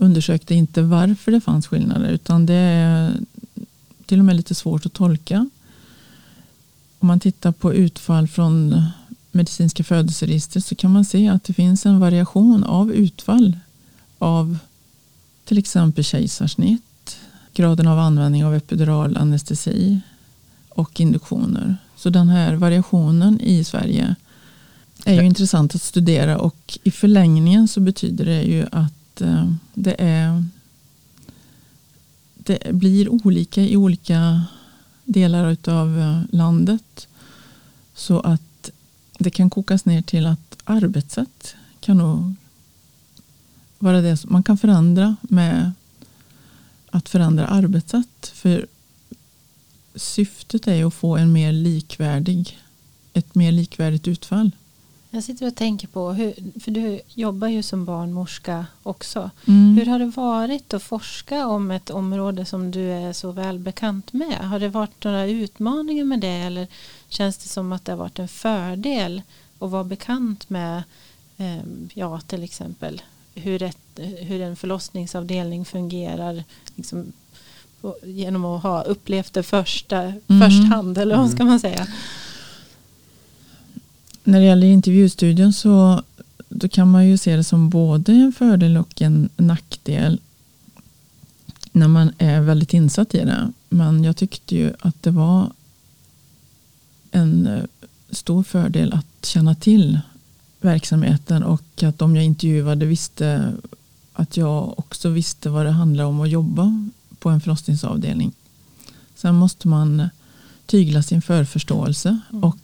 undersökte 0.00 0.54
inte 0.54 0.82
varför 0.82 1.32
det 1.32 1.40
fanns 1.40 1.66
skillnader. 1.66 2.08
Utan 2.08 2.46
det 2.46 2.54
är 2.54 3.14
till 4.06 4.18
och 4.18 4.24
med 4.24 4.36
lite 4.36 4.54
svårt 4.54 4.86
att 4.86 4.92
tolka. 4.92 5.48
Om 6.98 7.08
man 7.08 7.20
tittar 7.20 7.52
på 7.52 7.74
utfall 7.74 8.28
från 8.28 8.82
medicinska 9.32 9.84
födelseregister 9.84 10.60
så 10.60 10.74
kan 10.74 10.92
man 10.92 11.04
se 11.04 11.28
att 11.28 11.44
det 11.44 11.52
finns 11.52 11.86
en 11.86 12.00
variation 12.00 12.64
av 12.64 12.92
utfall 12.92 13.58
av 14.18 14.58
till 15.44 15.58
exempel 15.58 16.04
kejsarsnitt, 16.04 17.18
graden 17.52 17.86
av 17.86 17.98
användning 17.98 18.44
av 18.44 18.54
epidural 18.54 19.16
anestesi 19.16 20.00
och 20.68 21.00
induktioner. 21.00 21.76
Så 21.96 22.10
den 22.10 22.28
här 22.28 22.54
variationen 22.54 23.40
i 23.40 23.64
Sverige 23.64 24.14
är 25.04 25.14
ju 25.14 25.26
intressant 25.26 25.74
att 25.74 25.82
studera 25.82 26.38
och 26.38 26.78
i 26.82 26.90
förlängningen 26.90 27.68
så 27.68 27.80
betyder 27.80 28.24
det 28.24 28.42
ju 28.42 28.66
att 28.72 28.99
Eh, 29.20 29.52
det, 29.74 29.94
är, 29.98 30.44
det 32.36 32.74
blir 32.74 33.08
olika 33.08 33.62
i 33.62 33.76
olika 33.76 34.44
delar 35.04 35.56
av 35.68 35.98
eh, 35.98 36.22
landet. 36.30 37.08
Så 37.94 38.20
att 38.20 38.70
det 39.18 39.30
kan 39.30 39.50
kokas 39.50 39.84
ner 39.84 40.02
till 40.02 40.26
att 40.26 40.56
arbetssätt 40.64 41.54
kan 41.80 41.98
nog 41.98 42.34
vara 43.78 44.00
det 44.00 44.16
som 44.16 44.32
man 44.32 44.42
kan 44.42 44.58
förändra 44.58 45.16
med 45.22 45.72
att 46.90 47.08
förändra 47.08 47.46
arbetssätt. 47.46 48.32
För 48.34 48.66
syftet 49.94 50.66
är 50.66 50.84
att 50.84 50.94
få 50.94 51.16
en 51.16 51.32
mer 51.32 51.52
likvärdig, 51.52 52.58
ett 53.12 53.34
mer 53.34 53.52
likvärdigt 53.52 54.08
utfall. 54.08 54.50
Jag 55.10 55.24
sitter 55.24 55.46
och 55.46 55.54
tänker 55.54 55.88
på, 55.88 56.12
hur, 56.12 56.60
för 56.60 56.70
du 56.70 57.00
jobbar 57.14 57.48
ju 57.48 57.62
som 57.62 57.84
barnmorska 57.84 58.66
också. 58.82 59.30
Mm. 59.48 59.76
Hur 59.76 59.86
har 59.86 59.98
det 59.98 60.06
varit 60.06 60.74
att 60.74 60.82
forska 60.82 61.46
om 61.46 61.70
ett 61.70 61.90
område 61.90 62.44
som 62.44 62.70
du 62.70 62.90
är 62.90 63.12
så 63.12 63.32
väl 63.32 63.58
bekant 63.58 64.12
med? 64.12 64.38
Har 64.38 64.60
det 64.60 64.68
varit 64.68 65.04
några 65.04 65.26
utmaningar 65.26 66.04
med 66.04 66.20
det 66.20 66.28
eller 66.28 66.66
känns 67.08 67.38
det 67.38 67.48
som 67.48 67.72
att 67.72 67.84
det 67.84 67.92
har 67.92 67.96
varit 67.96 68.18
en 68.18 68.28
fördel 68.28 69.22
att 69.58 69.70
vara 69.70 69.84
bekant 69.84 70.50
med 70.50 70.82
eh, 71.36 71.62
ja, 71.94 72.20
till 72.20 72.44
exempel 72.44 73.02
hur, 73.34 73.62
ett, 73.62 74.00
hur 74.18 74.40
en 74.40 74.56
förlossningsavdelning 74.56 75.64
fungerar 75.64 76.44
liksom, 76.76 77.12
genom 78.02 78.44
att 78.44 78.62
ha 78.62 78.82
upplevt 78.82 79.32
det 79.32 79.42
första, 79.42 79.98
mm. 80.02 80.20
först 80.40 80.72
hand 80.72 80.98
eller 80.98 81.16
vad 81.16 81.30
ska 81.30 81.44
man 81.44 81.60
säga? 81.60 81.86
När 84.24 84.40
det 84.40 84.46
gäller 84.46 84.66
intervjustudien 84.66 85.52
så 85.52 86.02
då 86.48 86.68
kan 86.68 86.90
man 86.90 87.08
ju 87.08 87.18
se 87.18 87.36
det 87.36 87.44
som 87.44 87.70
både 87.70 88.12
en 88.12 88.32
fördel 88.32 88.76
och 88.76 89.02
en 89.02 89.28
nackdel 89.36 90.20
när 91.72 91.88
man 91.88 92.12
är 92.18 92.40
väldigt 92.40 92.74
insatt 92.74 93.14
i 93.14 93.18
det. 93.18 93.52
Men 93.68 94.04
jag 94.04 94.16
tyckte 94.16 94.56
ju 94.56 94.72
att 94.80 95.02
det 95.02 95.10
var 95.10 95.52
en 97.10 97.46
eh, 97.46 97.62
stor 98.10 98.42
fördel 98.42 98.92
att 98.92 99.26
känna 99.26 99.54
till 99.54 100.00
verksamheten 100.60 101.42
och 101.42 101.82
att 101.82 101.98
de 101.98 102.16
jag 102.16 102.24
intervjuade 102.24 102.86
visste 102.86 103.52
att 104.12 104.36
jag 104.36 104.78
också 104.78 105.08
visste 105.08 105.50
vad 105.50 105.66
det 105.66 105.72
handlar 105.72 106.04
om 106.04 106.20
att 106.20 106.30
jobba 106.30 106.88
på 107.18 107.28
en 107.28 107.40
förlossningsavdelning. 107.40 108.32
Sen 109.14 109.34
måste 109.34 109.68
man 109.68 110.08
tygla 110.66 111.02
sin 111.02 111.22
förförståelse 111.22 112.18
mm. 112.30 112.44
och 112.44 112.56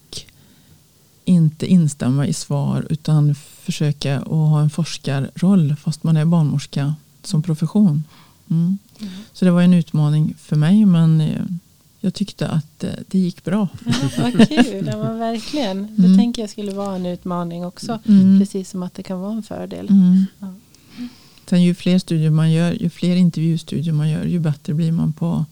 inte 1.27 1.67
instämma 1.67 2.27
i 2.27 2.33
svar 2.33 2.87
utan 2.91 3.35
försöka 3.35 4.19
att 4.19 4.27
ha 4.27 4.61
en 4.61 4.71
forskarroll 4.71 5.77
fast 5.77 6.05
man 6.05 6.17
är 6.17 6.25
barnmorska 6.25 6.95
som 7.23 7.43
profession. 7.43 8.05
Mm. 8.51 8.79
Mm. 9.01 9.13
Så 9.33 9.45
det 9.45 9.51
var 9.51 9.63
en 9.63 9.75
utmaning 9.75 10.35
för 10.39 10.57
mig 10.57 10.85
men 10.85 11.21
eh, 11.21 11.43
jag 12.01 12.15
tyckte 12.15 12.49
att 12.49 12.85
eh, 12.85 12.91
det 13.09 13.19
gick 13.19 13.45
bra. 13.45 13.69
Ja, 13.87 14.31
vad 14.35 14.49
kul, 14.49 14.87
ja, 14.93 15.13
verkligen. 15.13 15.97
Det 15.97 16.07
mm. 16.07 16.19
tänker 16.19 16.43
jag 16.43 16.51
skulle 16.51 16.73
vara 16.73 16.97
en 16.97 17.07
utmaning 17.07 17.65
också. 17.65 17.99
Mm. 18.09 18.41
Precis 18.41 18.71
som 18.71 18.83
att 18.83 18.95
det 18.95 19.03
kan 19.03 19.21
vara 19.21 19.33
en 19.33 19.43
fördel. 19.43 19.89
Mm. 19.89 20.27
Ja. 20.39 20.55
Sen 21.49 21.63
ju 21.63 21.75
fler 21.75 21.99
studier 21.99 22.31
man 22.31 22.53
gör, 22.53 22.73
ju 22.73 22.91
fler 22.91 23.17
intervjustudier 23.17 23.93
man 23.93 24.11
gör, 24.11 24.25
ju 24.25 24.39
bättre 24.39 24.75
blir 24.75 24.93
man 24.93 25.13
på, 25.13 25.45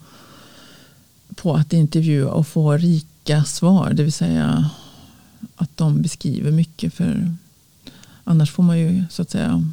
på 1.34 1.54
att 1.54 1.72
intervjua 1.72 2.30
och 2.30 2.46
få 2.46 2.72
rika 2.72 3.44
svar. 3.44 3.92
Det 3.92 4.02
vill 4.02 4.12
säga 4.12 4.70
att 5.56 5.76
de 5.76 6.02
beskriver 6.02 6.50
mycket. 6.50 6.94
För 6.94 7.36
annars 8.24 8.50
får 8.50 8.62
man 8.62 8.78
ju 8.78 9.04
så 9.10 9.22
att 9.22 9.30
säga 9.30 9.70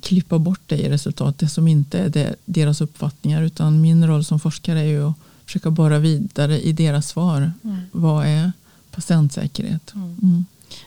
klippa 0.00 0.38
bort 0.38 0.60
det 0.66 0.78
i 0.78 0.88
resultatet 0.88 1.52
som 1.52 1.68
inte 1.68 1.98
är 1.98 2.36
deras 2.44 2.80
uppfattningar. 2.80 3.42
Utan 3.42 3.80
min 3.80 4.06
roll 4.06 4.24
som 4.24 4.40
forskare 4.40 4.80
är 4.80 4.84
ju 4.84 5.08
att 5.08 5.16
försöka 5.44 5.70
borra 5.70 5.98
vidare 5.98 6.60
i 6.60 6.72
deras 6.72 7.08
svar. 7.08 7.52
Mm. 7.64 7.80
Vad 7.92 8.26
är 8.26 8.52
patientsäkerhet? 8.90 9.94
Mm. 9.94 10.16
Mm. 10.22 10.44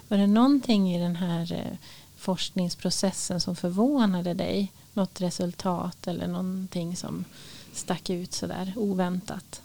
Var 0.07 0.17
det 0.17 0.27
någonting 0.27 0.95
i 0.95 0.99
den 0.99 1.15
här 1.15 1.53
eh, 1.53 1.77
forskningsprocessen 2.17 3.41
som 3.41 3.55
förvånade 3.55 4.33
dig? 4.33 4.71
Något 4.93 5.21
resultat 5.21 6.07
eller 6.07 6.27
någonting 6.27 6.95
som 6.95 7.25
stack 7.73 8.09
ut 8.09 8.33
sådär 8.33 8.73
oväntat? 8.75 9.61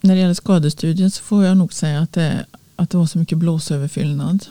När 0.00 0.14
det 0.14 0.20
gäller 0.20 0.34
skadestudien 0.34 1.10
så 1.10 1.22
får 1.22 1.44
jag 1.44 1.56
nog 1.56 1.72
säga 1.72 2.00
att 2.00 2.12
det, 2.12 2.46
att 2.80 2.90
det 2.90 2.98
var 2.98 3.06
så 3.06 3.18
mycket 3.18 3.38
blåsöverfyllnad. 3.38 4.46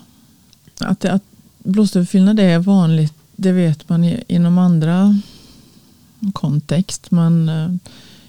Att, 0.79 0.99
det, 0.99 1.11
att 1.11 1.23
blåsöverfyllnad 1.59 2.39
är 2.39 2.59
vanligt, 2.59 3.13
det 3.35 3.51
vet 3.51 3.89
man 3.89 4.03
inom 4.27 4.57
andra 4.57 5.21
kontext. 6.33 7.11
Men 7.11 7.49
eh, 7.49 7.75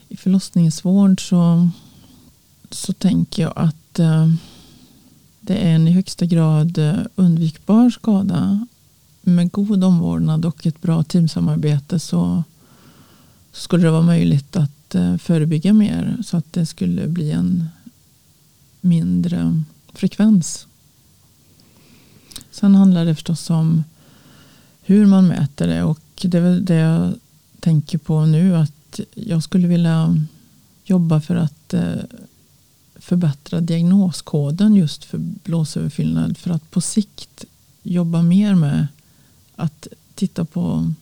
i 0.09 0.16
förlossningsvård 0.16 1.28
så, 1.28 1.69
så 2.71 2.92
tänker 2.92 3.42
jag 3.42 3.52
att 3.57 3.99
eh, 3.99 4.28
det 5.40 5.57
är 5.57 5.75
en 5.75 5.88
i 5.88 5.92
högsta 5.92 6.26
grad 6.26 6.78
eh, 6.78 6.95
undvikbar 7.14 7.90
skada. 7.90 8.66
Med 9.23 9.52
god 9.52 9.85
omvårdnad 9.85 10.45
och 10.45 10.66
ett 10.66 10.83
bra 10.83 11.02
teamsamarbete 11.02 11.99
så, 11.99 12.45
skulle 13.52 13.85
det 13.85 13.90
vara 13.90 14.02
möjligt 14.02 14.57
att 14.57 14.97
förebygga 15.19 15.73
mer 15.73 16.16
så 16.25 16.37
att 16.37 16.52
det 16.52 16.66
skulle 16.66 17.07
bli 17.07 17.30
en 17.30 17.69
mindre 18.80 19.62
frekvens. 19.95 20.67
Sen 22.51 22.75
handlar 22.75 23.05
det 23.05 23.15
förstås 23.15 23.51
om 23.51 23.85
hur 24.83 25.07
man 25.07 25.29
mäter 25.29 25.67
det 25.67 25.83
och 25.83 26.01
det 26.23 26.39
är 26.39 26.43
väl 26.43 26.65
det 26.65 26.75
jag 26.75 27.15
tänker 27.61 27.99
på 27.99 28.27
nu 28.27 28.57
att 28.57 29.01
jag 29.15 29.43
skulle 29.43 29.69
vilja 29.69 30.17
jobba 30.85 31.21
för 31.21 31.37
att 31.37 31.75
eh, 31.75 31.95
förbättra 32.97 33.61
diagnoskoden 33.61 34.75
just 34.75 35.05
för 35.05 35.19
blåsöverfyllnad. 35.19 36.39
För 36.39 36.51
att 36.51 36.71
på 36.71 36.81
sikt 36.81 37.45
jobba 37.83 38.23
mer 38.23 38.55
med 38.55 38.87
att 39.57 39.87
titta 40.15 40.45
på, 40.45 40.93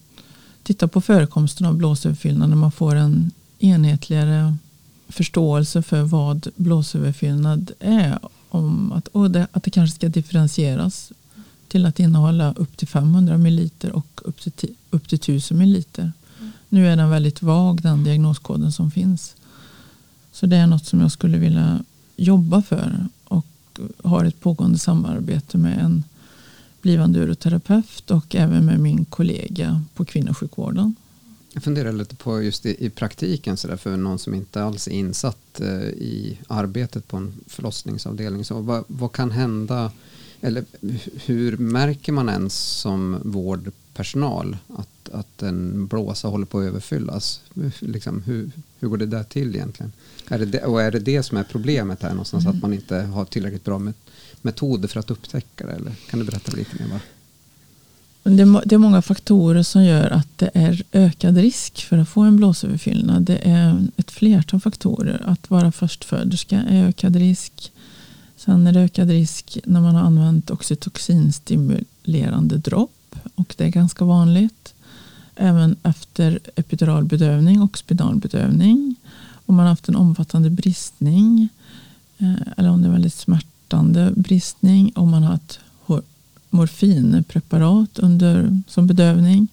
titta 0.63 0.87
på 0.87 1.01
förekomsten 1.01 1.65
av 1.67 1.75
blåsöverfyllnad 1.75 2.49
när 2.49 2.55
man 2.55 2.71
får 2.71 2.95
en 2.95 3.31
enhetligare 3.59 4.55
förståelse 5.07 5.81
för 5.81 6.01
vad 6.01 6.47
blåsöverfyllnad 6.55 7.71
är. 7.79 8.19
Om 8.49 8.91
att, 8.91 9.07
och 9.07 9.31
det, 9.31 9.47
att 9.51 9.63
det 9.63 9.71
kanske 9.71 9.95
ska 9.95 10.09
differentieras 10.09 11.11
till 11.67 11.85
att 11.85 11.99
innehålla 11.99 12.53
upp 12.53 12.77
till 12.77 12.87
500 12.87 13.37
ml 13.37 13.69
och 13.93 14.21
upp 14.23 14.41
till, 14.41 14.75
upp 14.89 15.07
till 15.07 15.15
1000 15.15 15.57
ml. 15.57 15.83
Mm. 15.97 16.11
Nu 16.69 16.87
är 16.87 16.95
den 16.95 17.09
väldigt 17.09 17.41
vag 17.41 17.81
den 17.81 18.03
diagnoskoden 18.03 18.71
som 18.71 18.91
finns. 18.91 19.35
Så 20.31 20.45
det 20.45 20.57
är 20.57 20.67
något 20.67 20.85
som 20.85 21.01
jag 21.01 21.11
skulle 21.11 21.37
vilja 21.37 21.79
jobba 22.15 22.61
för 22.61 23.07
och 23.23 23.45
har 24.03 24.25
ett 24.25 24.39
pågående 24.39 24.77
samarbete 24.77 25.57
med 25.57 25.79
en 25.79 26.03
blivande 26.81 27.19
uroterapeut 27.19 28.11
och 28.11 28.35
även 28.35 28.65
med 28.65 28.79
min 28.79 29.05
kollega 29.05 29.83
på 29.93 30.05
kvinnosjukvården. 30.05 30.95
Jag 31.53 31.63
funderar 31.63 31.91
lite 31.91 32.15
på 32.15 32.41
just 32.41 32.65
i, 32.65 32.85
i 32.85 32.89
praktiken 32.89 33.57
så 33.57 33.67
där, 33.67 33.77
för 33.77 33.97
någon 33.97 34.19
som 34.19 34.33
inte 34.33 34.63
alls 34.63 34.87
är 34.87 34.91
insatt 34.91 35.61
eh, 35.61 35.83
i 35.83 36.39
arbetet 36.47 37.07
på 37.07 37.17
en 37.17 37.33
förlossningsavdelning. 37.47 38.45
Så 38.45 38.59
vad, 38.61 38.83
vad 38.87 39.11
kan 39.11 39.31
hända 39.31 39.91
eller 40.41 40.65
hur 41.25 41.57
märker 41.57 42.11
man 42.11 42.29
ens 42.29 42.53
som 42.55 43.17
vårdpersonal 43.23 44.57
att, 44.67 45.09
att 45.11 45.41
en 45.41 45.87
blåsa 45.87 46.27
håller 46.27 46.45
på 46.45 46.59
att 46.59 46.65
överfyllas? 46.65 47.41
Liksom, 47.79 48.21
hur, 48.21 48.51
hur 48.79 48.87
går 48.87 48.97
det 48.97 49.05
där 49.05 49.23
till 49.23 49.55
egentligen? 49.55 49.91
Är 50.27 50.39
det, 50.39 50.65
och 50.65 50.81
är 50.81 50.91
det 50.91 50.99
det 50.99 51.23
som 51.23 51.37
är 51.37 51.43
problemet 51.43 52.01
här 52.01 52.09
någonstans? 52.09 52.45
Mm. 52.45 52.55
Att 52.55 52.61
man 52.61 52.73
inte 52.73 52.97
har 52.97 53.25
tillräckligt 53.25 53.63
bra 53.63 53.91
metoder 54.41 54.87
för 54.87 54.99
att 54.99 55.11
upptäcka 55.11 55.65
det? 55.65 55.73
Eller 55.73 55.91
kan 56.09 56.19
du 56.19 56.25
berätta 56.25 56.51
lite 56.51 56.75
mer? 56.83 56.91
Var? 56.91 56.99
Det 58.37 58.75
är 58.75 58.77
många 58.77 59.01
faktorer 59.01 59.63
som 59.63 59.83
gör 59.83 60.09
att 60.09 60.37
det 60.37 60.49
är 60.53 60.83
ökad 60.91 61.37
risk 61.37 61.85
för 61.85 61.97
att 61.97 62.09
få 62.09 62.21
en 62.21 62.35
blåsöverfyllnad. 62.35 63.21
Det 63.21 63.37
är 63.37 63.87
ett 63.97 64.11
flertal 64.11 64.59
faktorer. 64.59 65.21
Att 65.25 65.49
vara 65.49 65.71
förstföderska 65.71 66.61
är 66.61 66.87
ökad 66.87 67.15
risk. 67.15 67.71
Sen 68.35 68.67
är 68.67 68.71
det 68.71 68.79
ökad 68.79 69.09
risk 69.09 69.57
när 69.65 69.81
man 69.81 69.95
har 69.95 70.01
använt 70.01 70.51
oxytocinstimulerande 70.51 72.57
dropp 72.57 73.15
och 73.35 73.53
det 73.57 73.65
är 73.65 73.69
ganska 73.69 74.05
vanligt. 74.05 74.73
Även 75.35 75.75
efter 75.83 76.39
epiduralbedövning 76.55 77.61
och 77.61 77.77
spinalbedövning. 77.77 78.95
Om 79.45 79.55
man 79.55 79.65
har 79.65 79.69
haft 79.69 79.89
en 79.89 79.95
omfattande 79.95 80.49
bristning 80.49 81.49
eh, 82.17 82.33
eller 82.57 82.69
om 82.69 82.81
det 82.81 82.87
är 82.87 82.91
väldigt 82.91 83.13
smärtande 83.13 84.11
bristning. 84.15 84.91
Om 84.95 85.11
man 85.11 85.23
har 85.23 85.31
haft 85.31 85.59
morfinpreparat 86.49 87.99
under, 87.99 88.61
som 88.67 88.87
bedövning. 88.87 89.47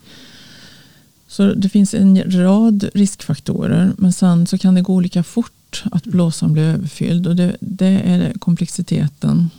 Så 1.29 1.55
det 1.55 1.69
finns 1.69 1.95
en 1.95 2.33
rad 2.33 2.91
riskfaktorer 2.95 3.93
men 3.99 4.13
sen 4.13 4.47
så 4.47 4.59
kan 4.59 4.75
det 4.75 4.83
gå 4.83 4.95
olika 4.95 5.23
fort 5.23 5.85
att 5.85 6.05
blåsan 6.05 6.53
blir 6.53 6.63
överfylld 6.63 7.27
och 7.27 7.37
det, 7.37 7.57
det 7.61 7.87
är 7.87 8.33
komplexiteten. 8.39 9.51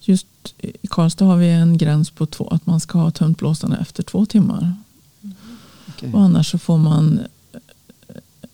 Just 0.00 0.26
i 0.58 0.86
Karlstad 0.86 1.24
har 1.24 1.36
vi 1.36 1.50
en 1.50 1.78
gräns 1.78 2.10
på 2.10 2.26
två, 2.26 2.48
att 2.48 2.66
man 2.66 2.80
ska 2.80 2.98
ha 2.98 3.10
tömt 3.10 3.38
blåsan 3.38 3.72
efter 3.72 4.02
två 4.02 4.26
timmar. 4.26 4.74
Okay. 5.88 6.12
Och 6.12 6.22
annars 6.22 6.50
så 6.50 6.58
får 6.58 6.78
man 6.78 7.20
eh, 7.52 7.58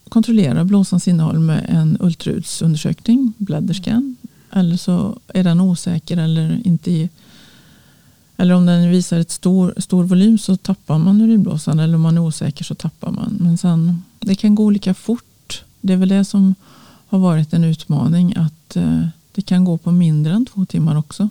kontrollera 0.08 0.64
blåsans 0.64 1.08
innehåll 1.08 1.38
med 1.38 1.66
en 1.68 1.96
ultraljudsundersökning, 2.00 3.32
blädderscan. 3.38 4.16
Eller 4.52 4.76
så 4.76 5.18
är 5.28 5.44
den 5.44 5.60
osäker 5.60 6.16
eller 6.16 6.66
inte 6.66 7.08
eller 8.36 8.54
om 8.54 8.66
den 8.66 8.90
visar 8.90 9.18
ett 9.18 9.30
stor, 9.30 9.74
stor 9.76 10.04
volym 10.04 10.38
så 10.38 10.56
tappar 10.56 10.98
man 10.98 11.20
urinblåsan 11.20 11.78
eller 11.78 11.94
om 11.94 12.00
man 12.00 12.16
är 12.16 12.20
osäker 12.20 12.64
så 12.64 12.74
tappar 12.74 13.10
man. 13.10 13.36
Men 13.40 13.58
sen, 13.58 14.02
det 14.18 14.34
kan 14.34 14.54
gå 14.54 14.64
olika 14.64 14.94
fort 14.94 15.24
det 15.80 15.92
är 15.92 15.96
väl 15.96 16.08
det 16.08 16.24
som 16.24 16.54
har 17.08 17.18
varit 17.18 17.52
en 17.52 17.64
utmaning 17.64 18.34
att 18.36 18.76
eh, 18.76 19.06
det 19.32 19.42
kan 19.42 19.64
gå 19.64 19.78
på 19.78 19.90
mindre 19.90 20.32
än 20.32 20.46
två 20.46 20.64
timmar 20.64 20.96
också. 20.96 21.28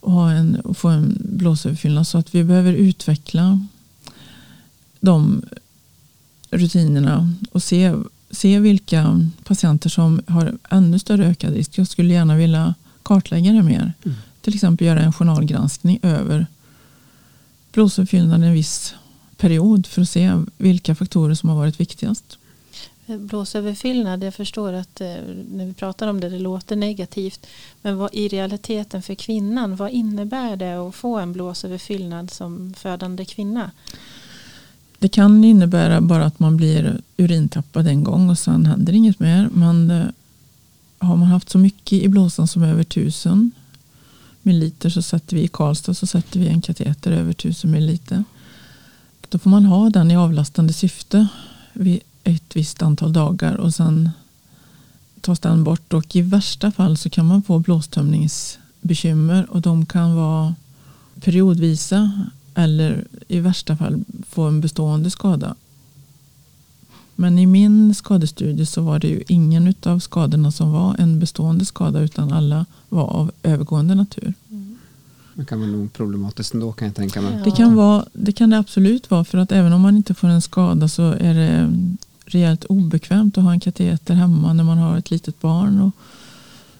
Och, 0.00 0.12
ha 0.12 0.30
en, 0.32 0.60
och 0.60 0.76
få 0.76 0.88
en 0.88 1.18
blåsöverfyllnad. 1.24 2.06
Så 2.06 2.18
att 2.18 2.34
vi 2.34 2.44
behöver 2.44 2.72
utveckla 2.72 3.66
de 5.00 5.42
rutinerna 6.50 7.32
och 7.52 7.62
se, 7.62 7.94
se 8.30 8.58
vilka 8.58 9.20
patienter 9.44 9.90
som 9.90 10.20
har 10.26 10.58
ännu 10.70 10.98
större 10.98 11.26
ökad 11.26 11.52
risk. 11.52 11.78
Jag 11.78 11.88
skulle 11.88 12.14
gärna 12.14 12.36
vilja 12.36 12.74
kartlägga 13.02 13.52
det 13.52 13.62
mer. 13.62 13.92
Mm. 14.04 14.16
Till 14.40 14.54
exempel 14.54 14.86
göra 14.86 15.00
en 15.00 15.12
journalgranskning 15.12 15.98
över 16.02 16.46
blåsöverfyllnad 17.72 18.44
en 18.44 18.52
viss 18.52 18.94
period 19.36 19.86
för 19.86 20.02
att 20.02 20.08
se 20.08 20.32
vilka 20.56 20.94
faktorer 20.94 21.34
som 21.34 21.48
har 21.48 21.56
varit 21.56 21.80
viktigast. 21.80 22.38
Blåsöverfyllnad, 23.06 24.24
jag 24.24 24.34
förstår 24.34 24.72
att 24.72 25.00
eh, 25.00 25.14
när 25.52 25.66
vi 25.66 25.74
pratar 25.74 26.08
om 26.08 26.20
det, 26.20 26.28
det 26.28 26.38
låter 26.38 26.76
negativt. 26.76 27.46
Men 27.82 27.96
vad, 27.96 28.14
i 28.14 28.28
realiteten 28.28 29.02
för 29.02 29.14
kvinnan, 29.14 29.76
vad 29.76 29.90
innebär 29.90 30.56
det 30.56 30.74
att 30.74 30.94
få 30.94 31.18
en 31.18 31.32
blåsöverfyllnad 31.32 32.30
som 32.30 32.74
födande 32.74 33.24
kvinna? 33.24 33.70
Det 34.98 35.08
kan 35.08 35.44
innebära 35.44 36.00
bara 36.00 36.24
att 36.24 36.38
man 36.38 36.56
blir 36.56 37.00
urintappad 37.16 37.86
en 37.86 38.04
gång 38.04 38.30
och 38.30 38.38
sen 38.38 38.66
händer 38.66 38.92
inget 38.92 39.20
mer. 39.20 39.48
Men 39.52 39.90
eh, 39.90 40.06
har 40.98 41.16
man 41.16 41.28
haft 41.28 41.50
så 41.50 41.58
mycket 41.58 41.92
i 42.02 42.08
blåsan 42.08 42.48
som 42.48 42.62
över 42.62 42.84
tusen 42.84 43.50
milliliter 44.42 44.90
så 44.90 45.02
sätter 45.02 45.36
vi 45.36 45.42
i 45.42 45.48
Karlstad 45.48 45.94
så 45.94 46.06
sätter 46.06 46.40
vi 46.40 46.48
en 46.48 46.60
kateter 46.60 47.12
över 47.12 47.32
tusen 47.32 47.70
milliliter. 47.70 48.24
Då 49.28 49.38
får 49.38 49.50
man 49.50 49.64
ha 49.64 49.90
den 49.90 50.10
i 50.10 50.16
avlastande 50.16 50.72
syfte 50.72 51.26
vid 51.72 52.00
ett 52.24 52.56
visst 52.56 52.82
antal 52.82 53.12
dagar 53.12 53.54
och 53.54 53.74
sen 53.74 54.10
tas 55.20 55.40
den 55.40 55.64
bort 55.64 55.92
och 55.92 56.16
i 56.16 56.22
värsta 56.22 56.70
fall 56.70 56.96
så 56.96 57.10
kan 57.10 57.26
man 57.26 57.42
få 57.42 57.58
blåstömningsbekymmer 57.58 59.50
och 59.50 59.60
de 59.60 59.86
kan 59.86 60.14
vara 60.16 60.54
periodvisa 61.20 62.26
eller 62.58 63.04
i 63.28 63.40
värsta 63.40 63.76
fall 63.76 64.04
få 64.28 64.42
en 64.42 64.60
bestående 64.60 65.10
skada. 65.10 65.54
Men 67.14 67.38
i 67.38 67.46
min 67.46 67.94
skadestudie 67.94 68.66
så 68.66 68.82
var 68.82 68.98
det 68.98 69.08
ju 69.08 69.22
ingen 69.28 69.74
av 69.82 69.98
skadorna 69.98 70.52
som 70.52 70.72
var 70.72 70.96
en 70.98 71.18
bestående 71.18 71.64
skada 71.64 72.00
utan 72.00 72.32
alla 72.32 72.66
var 72.88 73.04
av 73.04 73.30
övergående 73.42 73.94
natur. 73.94 74.34
Det 75.34 75.44
kan 75.44 75.60
vara 75.60 75.70
nog 75.70 75.92
problematiskt 75.92 76.54
ändå 76.54 76.72
kan 76.72 76.88
jag 76.88 76.94
tänka 76.94 77.20
mig. 77.20 77.40
Det 77.44 77.50
kan, 77.50 77.76
vara, 77.76 78.04
det 78.12 78.32
kan 78.32 78.50
det 78.50 78.58
absolut 78.58 79.10
vara 79.10 79.24
för 79.24 79.38
att 79.38 79.52
även 79.52 79.72
om 79.72 79.80
man 79.80 79.96
inte 79.96 80.14
får 80.14 80.28
en 80.28 80.42
skada 80.42 80.88
så 80.88 81.12
är 81.12 81.34
det 81.34 81.74
rejält 82.24 82.64
obekvämt 82.64 83.38
att 83.38 83.44
ha 83.44 83.52
en 83.52 83.60
kateter 83.60 84.14
hemma 84.14 84.52
när 84.52 84.64
man 84.64 84.78
har 84.78 84.98
ett 84.98 85.10
litet 85.10 85.40
barn. 85.40 85.80
Och 85.80 85.92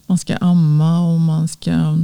man 0.06 0.18
ska 0.18 0.36
amma 0.36 1.12
och 1.12 1.20
man 1.20 1.48
ska 1.48 1.98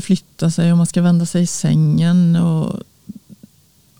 förflytta 0.00 0.50
sig 0.50 0.72
och 0.72 0.78
man 0.78 0.86
ska 0.86 1.02
vända 1.02 1.26
sig 1.26 1.42
i 1.42 1.46
sängen. 1.46 2.36
Och, 2.36 2.82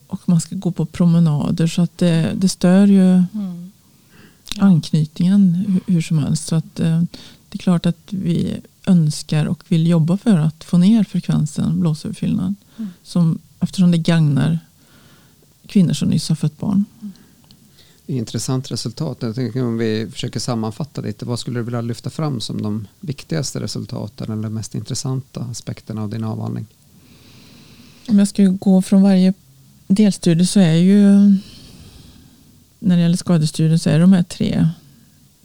och 0.06 0.28
man 0.28 0.40
ska 0.40 0.56
gå 0.56 0.70
på 0.70 0.86
promenader. 0.86 1.66
Så 1.66 1.82
att 1.82 1.98
det, 1.98 2.32
det 2.36 2.48
stör 2.48 2.86
ju 2.86 3.12
mm. 3.12 3.72
anknytningen 4.58 5.54
hur, 5.54 5.94
hur, 5.94 6.02
som 6.02 6.18
helst. 6.18 6.46
Så 6.46 6.56
att, 6.56 6.80
eh, 6.80 7.02
det 7.48 7.56
är 7.56 7.58
klart 7.58 7.86
att 7.86 8.06
vi 8.10 8.56
önskar 8.86 9.46
och 9.46 9.64
vill 9.68 9.86
jobba 9.86 10.16
för 10.16 10.38
att 10.38 10.64
få 10.64 10.78
ner 10.78 11.04
frekvensen 11.04 11.80
blåsöverfyllnad. 11.80 12.54
Mm. 12.76 12.90
Som, 13.02 13.38
eftersom 13.60 13.90
det 13.90 13.98
gagnar 13.98 14.58
kvinnor 15.66 15.92
som 15.92 16.08
nyss 16.08 16.28
har 16.28 16.36
fött 16.36 16.58
barn. 16.58 16.84
Mm 17.00 17.12
intressant 18.06 18.70
resultat. 18.70 19.18
Jag 19.20 19.34
tänker 19.34 19.64
om 19.64 19.78
vi 19.78 20.08
försöker 20.12 20.40
sammanfatta 20.40 21.00
lite. 21.00 21.24
Vad 21.24 21.38
skulle 21.38 21.58
du 21.60 21.64
vilja 21.64 21.80
lyfta 21.80 22.10
fram 22.10 22.40
som 22.40 22.62
de 22.62 22.86
viktigaste 23.00 23.60
resultaten 23.60 24.32
eller 24.32 24.48
mest 24.48 24.74
intressanta 24.74 25.40
aspekterna 25.40 26.02
av 26.02 26.10
din 26.10 26.24
avhandling? 26.24 26.66
Om 28.08 28.18
jag 28.18 28.28
ska 28.28 28.44
gå 28.44 28.82
från 28.82 29.02
varje 29.02 29.34
delstudie 29.86 30.46
så 30.46 30.60
är 30.60 30.74
ju 30.74 31.32
när 32.78 32.96
det 32.96 33.02
gäller 33.02 33.16
skadestudien 33.16 33.78
så 33.78 33.90
är 33.90 34.00
de 34.00 34.12
här 34.12 34.22
tre, 34.22 34.68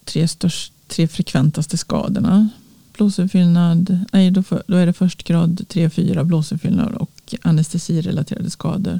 tre, 0.05 0.27
störst, 0.27 0.73
tre 0.87 1.07
frekventaste 1.07 1.77
skadorna. 1.77 2.49
Blåsöverfyllnad, 2.93 4.05
nej 4.11 4.31
då, 4.31 4.43
för, 4.43 4.63
då 4.67 4.77
är 4.77 4.85
det 4.85 4.93
först 4.93 5.23
grad 5.23 5.65
3-4 5.69 6.23
blåsöverfyllnad 6.23 6.93
och 6.95 7.35
anestesirelaterade 7.41 8.49
skador. 8.49 8.99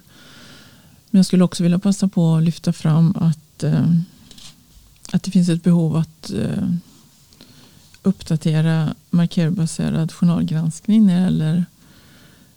Men 1.10 1.20
jag 1.20 1.26
skulle 1.26 1.44
också 1.44 1.64
vilja 1.64 1.80
passa 1.80 2.08
på 2.08 2.36
att 2.36 2.44
lyfta 2.44 2.74
fram 2.74 3.16
att 3.20 3.40
Eh, 3.64 3.96
att, 5.12 5.24
det 5.24 5.32
finns 5.32 5.50
ett 5.50 5.64
behov 5.64 5.96
att 5.96 6.32
eh, 6.32 6.70
uppdatera 8.04 8.96
markörbaserad 9.10 10.12
journalgranskning 10.12 11.06
när 11.06 11.16
det 11.16 11.22
gäller 11.22 11.66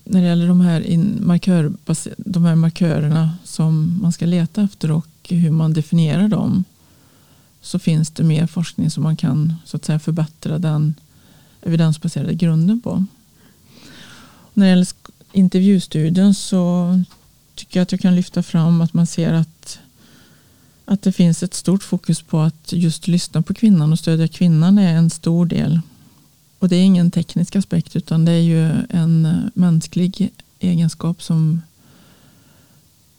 när 0.05 0.21
det 0.21 0.27
gäller 0.27 0.49
de 0.49 0.61
här, 0.61 0.81
in, 0.81 1.19
markör, 1.21 1.73
de 2.17 2.45
här 2.45 2.55
markörerna 2.55 3.31
som 3.45 3.99
man 4.03 4.13
ska 4.13 4.27
leta 4.27 4.63
efter 4.63 4.91
och 4.91 5.09
hur 5.29 5.51
man 5.51 5.73
definierar 5.73 6.29
dem 6.29 6.65
så 7.61 7.79
finns 7.79 8.11
det 8.11 8.23
mer 8.23 8.47
forskning 8.47 8.91
som 8.91 9.03
man 9.03 9.17
kan 9.17 9.55
så 9.65 9.77
att 9.77 9.85
säga, 9.85 9.99
förbättra 9.99 10.59
den 10.59 10.95
evidensbaserade 11.63 12.35
grunden 12.35 12.81
på. 12.81 13.05
När 14.55 14.67
det 14.67 14.71
gäller 14.71 14.87
intervjustudien 15.33 16.35
så 16.35 16.89
tycker 17.55 17.81
jag 17.81 17.83
att 17.83 17.93
jag 17.93 18.01
kan 18.01 18.17
lyfta 18.17 18.43
fram 18.43 18.81
att 18.81 18.95
man 18.95 19.07
ser 19.07 19.33
att, 19.33 19.79
att 20.85 21.03
det 21.03 21.13
finns 21.13 21.43
ett 21.43 21.55
stort 21.55 21.83
fokus 21.83 22.23
på 22.23 22.41
att 22.41 22.73
just 22.73 23.09
lyssna 23.09 23.43
på 23.43 23.55
kvinnan 23.55 23.93
och 23.93 23.99
stödja 23.99 24.29
kvinnan 24.29 24.79
är 24.79 24.97
en 24.97 25.11
stor 25.11 25.47
del. 25.47 25.81
Och 26.59 26.69
det 26.69 26.77
är 26.77 26.83
ingen 26.83 27.11
teknisk 27.11 27.57
aspekt 27.57 27.97
utan 27.97 28.25
det 28.25 28.33
är 28.33 28.43
ju 28.43 28.71
en 28.89 29.27
eh, 29.27 29.35
mänsklig 29.55 30.31
egenskap 30.61 31.23
som, 31.23 31.63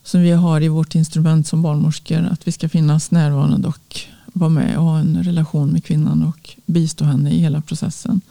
som 0.04 0.22
vi 0.22 0.32
har 0.32 0.62
i 0.62 0.68
vårt 0.68 0.96
instrument 0.96 1.48
som 1.48 1.62
barnmorskor. 1.62 2.28
Att 2.32 2.48
vi 2.48 2.52
ska 2.52 2.70
finnas 2.70 3.12
närvarande 3.12 3.68
och 3.68 4.00
vara 4.26 4.50
med 4.50 4.78
och 4.78 4.84
ha 4.84 5.00
en 5.00 5.24
relation 5.24 5.70
med 5.70 5.84
kvinnan 5.84 6.24
och 6.24 6.56
bistå 6.66 7.06
henne 7.06 7.32
i 7.32 7.40
hela 7.40 7.62
processen. 7.62 8.22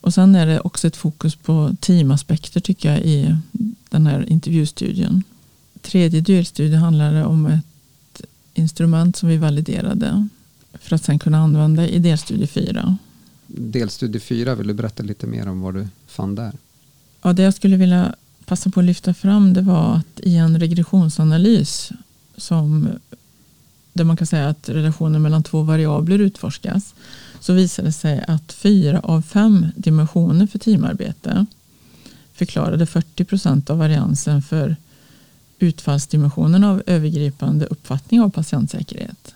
Och 0.00 0.14
sen 0.14 0.34
är 0.34 0.46
det 0.46 0.60
också 0.60 0.86
ett 0.86 0.96
fokus 0.96 1.36
på 1.36 1.76
teamaspekter 1.80 2.60
tycker 2.60 2.92
jag 2.92 3.00
i 3.00 3.36
den 3.90 4.06
här 4.06 4.30
intervjustudien. 4.32 5.22
Tredje 5.82 6.20
delstudien 6.20 6.80
handlade 6.80 7.24
om 7.24 7.46
ett 7.46 7.66
instrument 8.54 9.16
som 9.16 9.28
vi 9.28 9.36
validerade 9.36 10.28
för 10.72 10.94
att 10.94 11.04
sen 11.04 11.18
kunna 11.18 11.38
använda 11.38 11.88
i 11.88 11.98
delstudie 11.98 12.46
4. 12.46 12.96
Delstudie 13.46 14.20
4, 14.20 14.54
vill 14.54 14.66
du 14.66 14.74
berätta 14.74 15.02
lite 15.02 15.26
mer 15.26 15.48
om 15.48 15.60
vad 15.60 15.74
du 15.74 15.88
fann 16.06 16.34
där? 16.34 16.52
Ja, 17.22 17.32
det 17.32 17.42
jag 17.42 17.54
skulle 17.54 17.76
vilja 17.76 18.14
passa 18.44 18.70
på 18.70 18.80
att 18.80 18.86
lyfta 18.86 19.14
fram 19.14 19.52
det 19.52 19.62
var 19.62 19.96
att 19.96 20.20
i 20.20 20.36
en 20.36 20.60
regressionsanalys 20.60 21.92
som 22.36 22.88
där 23.92 24.04
man 24.04 24.16
kan 24.16 24.26
säga 24.26 24.48
att 24.48 24.68
relationen 24.68 25.22
mellan 25.22 25.42
två 25.42 25.62
variabler 25.62 26.18
utforskas 26.18 26.94
så 27.40 27.52
visade 27.52 27.88
det 27.88 27.92
sig 27.92 28.24
att 28.28 28.52
fyra 28.52 29.00
av 29.00 29.22
fem 29.22 29.66
dimensioner 29.76 30.46
för 30.46 30.58
teamarbete 30.58 31.46
förklarade 32.34 32.86
40 32.86 33.24
procent 33.24 33.70
av 33.70 33.78
variansen 33.78 34.42
för 34.42 34.76
utfallsdimensionen 35.62 36.64
av 36.64 36.82
övergripande 36.86 37.66
uppfattning 37.66 38.20
av 38.20 38.30
patientsäkerhet. 38.30 39.34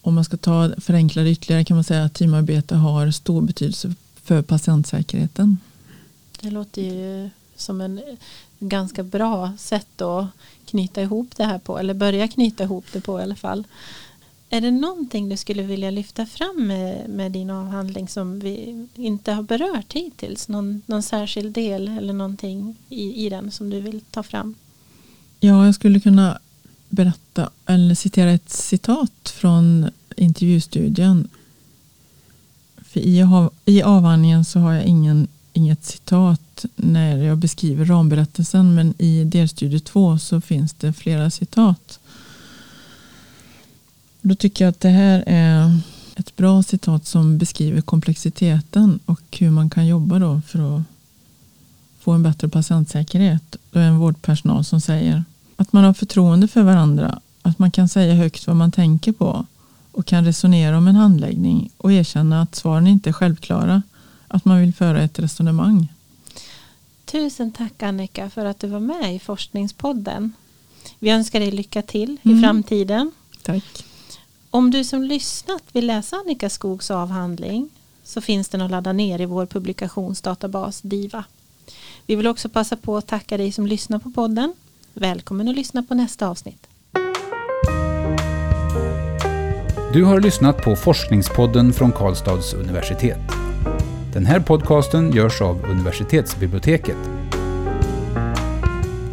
Om 0.00 0.14
man 0.14 0.24
ska 0.24 0.36
ta 0.36 0.70
förenkla 0.78 1.22
det 1.22 1.30
ytterligare 1.30 1.64
kan 1.64 1.76
man 1.76 1.84
säga 1.84 2.04
att 2.04 2.14
teamarbete 2.14 2.74
har 2.74 3.10
stor 3.10 3.42
betydelse 3.42 3.94
för 4.22 4.42
patientsäkerheten. 4.42 5.58
Det 6.40 6.50
låter 6.50 6.82
ju 6.82 7.30
som 7.56 7.80
en 7.80 8.00
ganska 8.58 9.02
bra 9.02 9.52
sätt 9.58 10.00
att 10.00 10.26
knyta 10.66 11.02
ihop 11.02 11.36
det 11.36 11.44
här 11.44 11.58
på 11.58 11.78
eller 11.78 11.94
börja 11.94 12.28
knyta 12.28 12.64
ihop 12.64 12.84
det 12.92 13.00
på 13.00 13.20
i 13.20 13.22
alla 13.22 13.36
fall. 13.36 13.64
Är 14.54 14.60
det 14.60 14.70
någonting 14.70 15.28
du 15.28 15.36
skulle 15.36 15.62
vilja 15.62 15.90
lyfta 15.90 16.26
fram 16.26 16.66
med, 16.66 17.10
med 17.10 17.32
din 17.32 17.50
avhandling 17.50 18.08
som 18.08 18.40
vi 18.40 18.86
inte 18.94 19.32
har 19.32 19.42
berört 19.42 19.92
hittills? 19.92 20.48
Någon, 20.48 20.82
någon 20.86 21.02
särskild 21.02 21.54
del 21.54 21.88
eller 21.88 22.12
någonting 22.12 22.76
i, 22.88 23.26
i 23.26 23.28
den 23.28 23.50
som 23.50 23.70
du 23.70 23.80
vill 23.80 24.00
ta 24.00 24.22
fram? 24.22 24.54
Ja, 25.40 25.66
jag 25.66 25.74
skulle 25.74 26.00
kunna 26.00 26.38
berätta 26.88 27.50
eller 27.66 27.94
citera 27.94 28.30
ett 28.30 28.50
citat 28.50 29.34
från 29.36 29.90
intervjustudien. 30.16 31.28
För 32.76 33.00
i, 33.00 33.26
I 33.64 33.82
avhandlingen 33.82 34.44
så 34.44 34.58
har 34.58 34.72
jag 34.72 34.84
ingen, 34.84 35.28
inget 35.52 35.84
citat 35.84 36.64
när 36.76 37.16
jag 37.16 37.38
beskriver 37.38 37.84
ramberättelsen 37.84 38.74
men 38.74 38.94
i 38.98 39.24
delstudie 39.24 39.80
2 39.80 40.18
så 40.18 40.40
finns 40.40 40.72
det 40.72 40.92
flera 40.92 41.30
citat. 41.30 42.00
Då 44.26 44.34
tycker 44.34 44.64
jag 44.64 44.70
att 44.70 44.80
det 44.80 44.88
här 44.88 45.24
är 45.26 45.78
ett 46.16 46.36
bra 46.36 46.62
citat 46.62 47.06
som 47.06 47.38
beskriver 47.38 47.80
komplexiteten 47.80 49.00
och 49.06 49.20
hur 49.38 49.50
man 49.50 49.70
kan 49.70 49.86
jobba 49.86 50.18
då 50.18 50.40
för 50.46 50.76
att 50.76 50.82
få 52.00 52.12
en 52.12 52.22
bättre 52.22 52.48
patientsäkerhet. 52.48 53.56
Det 53.70 53.78
är 53.78 53.88
en 53.88 53.98
vårdpersonal 53.98 54.64
som 54.64 54.80
säger 54.80 55.24
att 55.56 55.72
man 55.72 55.84
har 55.84 55.94
förtroende 55.94 56.48
för 56.48 56.62
varandra, 56.62 57.20
att 57.42 57.58
man 57.58 57.70
kan 57.70 57.88
säga 57.88 58.14
högt 58.14 58.46
vad 58.46 58.56
man 58.56 58.72
tänker 58.72 59.12
på 59.12 59.46
och 59.92 60.06
kan 60.06 60.24
resonera 60.24 60.78
om 60.78 60.88
en 60.88 60.96
handläggning 60.96 61.70
och 61.76 61.92
erkänna 61.92 62.42
att 62.42 62.54
svaren 62.54 62.86
inte 62.86 63.10
är 63.10 63.12
självklara, 63.12 63.82
att 64.28 64.44
man 64.44 64.60
vill 64.60 64.74
föra 64.74 65.02
ett 65.02 65.18
resonemang. 65.18 65.92
Tusen 67.04 67.52
tack 67.52 67.82
Annika 67.82 68.30
för 68.30 68.44
att 68.44 68.60
du 68.60 68.66
var 68.66 68.80
med 68.80 69.14
i 69.14 69.18
Forskningspodden. 69.18 70.32
Vi 70.98 71.10
önskar 71.10 71.40
dig 71.40 71.50
lycka 71.50 71.82
till 71.82 72.18
mm. 72.22 72.38
i 72.38 72.42
framtiden. 72.42 73.12
Tack. 73.42 73.84
Om 74.54 74.70
du 74.70 74.84
som 74.84 75.02
lyssnat 75.02 75.62
vill 75.72 75.86
läsa 75.86 76.16
Annika 76.16 76.50
Skogs 76.50 76.90
avhandling 76.90 77.70
så 78.04 78.20
finns 78.20 78.48
den 78.48 78.60
att 78.60 78.70
ladda 78.70 78.92
ner 78.92 79.20
i 79.20 79.24
vår 79.24 79.46
publikationsdatabas 79.46 80.80
DIVA. 80.80 81.24
Vi 82.06 82.16
vill 82.16 82.26
också 82.26 82.48
passa 82.48 82.76
på 82.76 82.96
att 82.96 83.06
tacka 83.06 83.36
dig 83.36 83.52
som 83.52 83.66
lyssnar 83.66 83.98
på 83.98 84.10
podden. 84.10 84.54
Välkommen 84.92 85.48
att 85.48 85.54
lyssna 85.54 85.82
på 85.82 85.94
nästa 85.94 86.28
avsnitt. 86.28 86.66
Du 89.92 90.04
har 90.04 90.20
lyssnat 90.20 90.62
på 90.62 90.76
Forskningspodden 90.76 91.72
från 91.72 91.92
Karlstads 91.92 92.54
universitet. 92.54 93.20
Den 94.12 94.26
här 94.26 94.40
podcasten 94.40 95.12
görs 95.12 95.40
av 95.40 95.64
universitetsbiblioteket. 95.64 97.10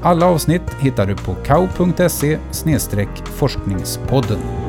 Alla 0.04 0.25
avsnitt 0.25 0.73
hittar 0.82 1.06
du 1.06 1.15
på 1.15 1.36
kau.se 1.36 2.39
forskningspodden. 3.23 4.61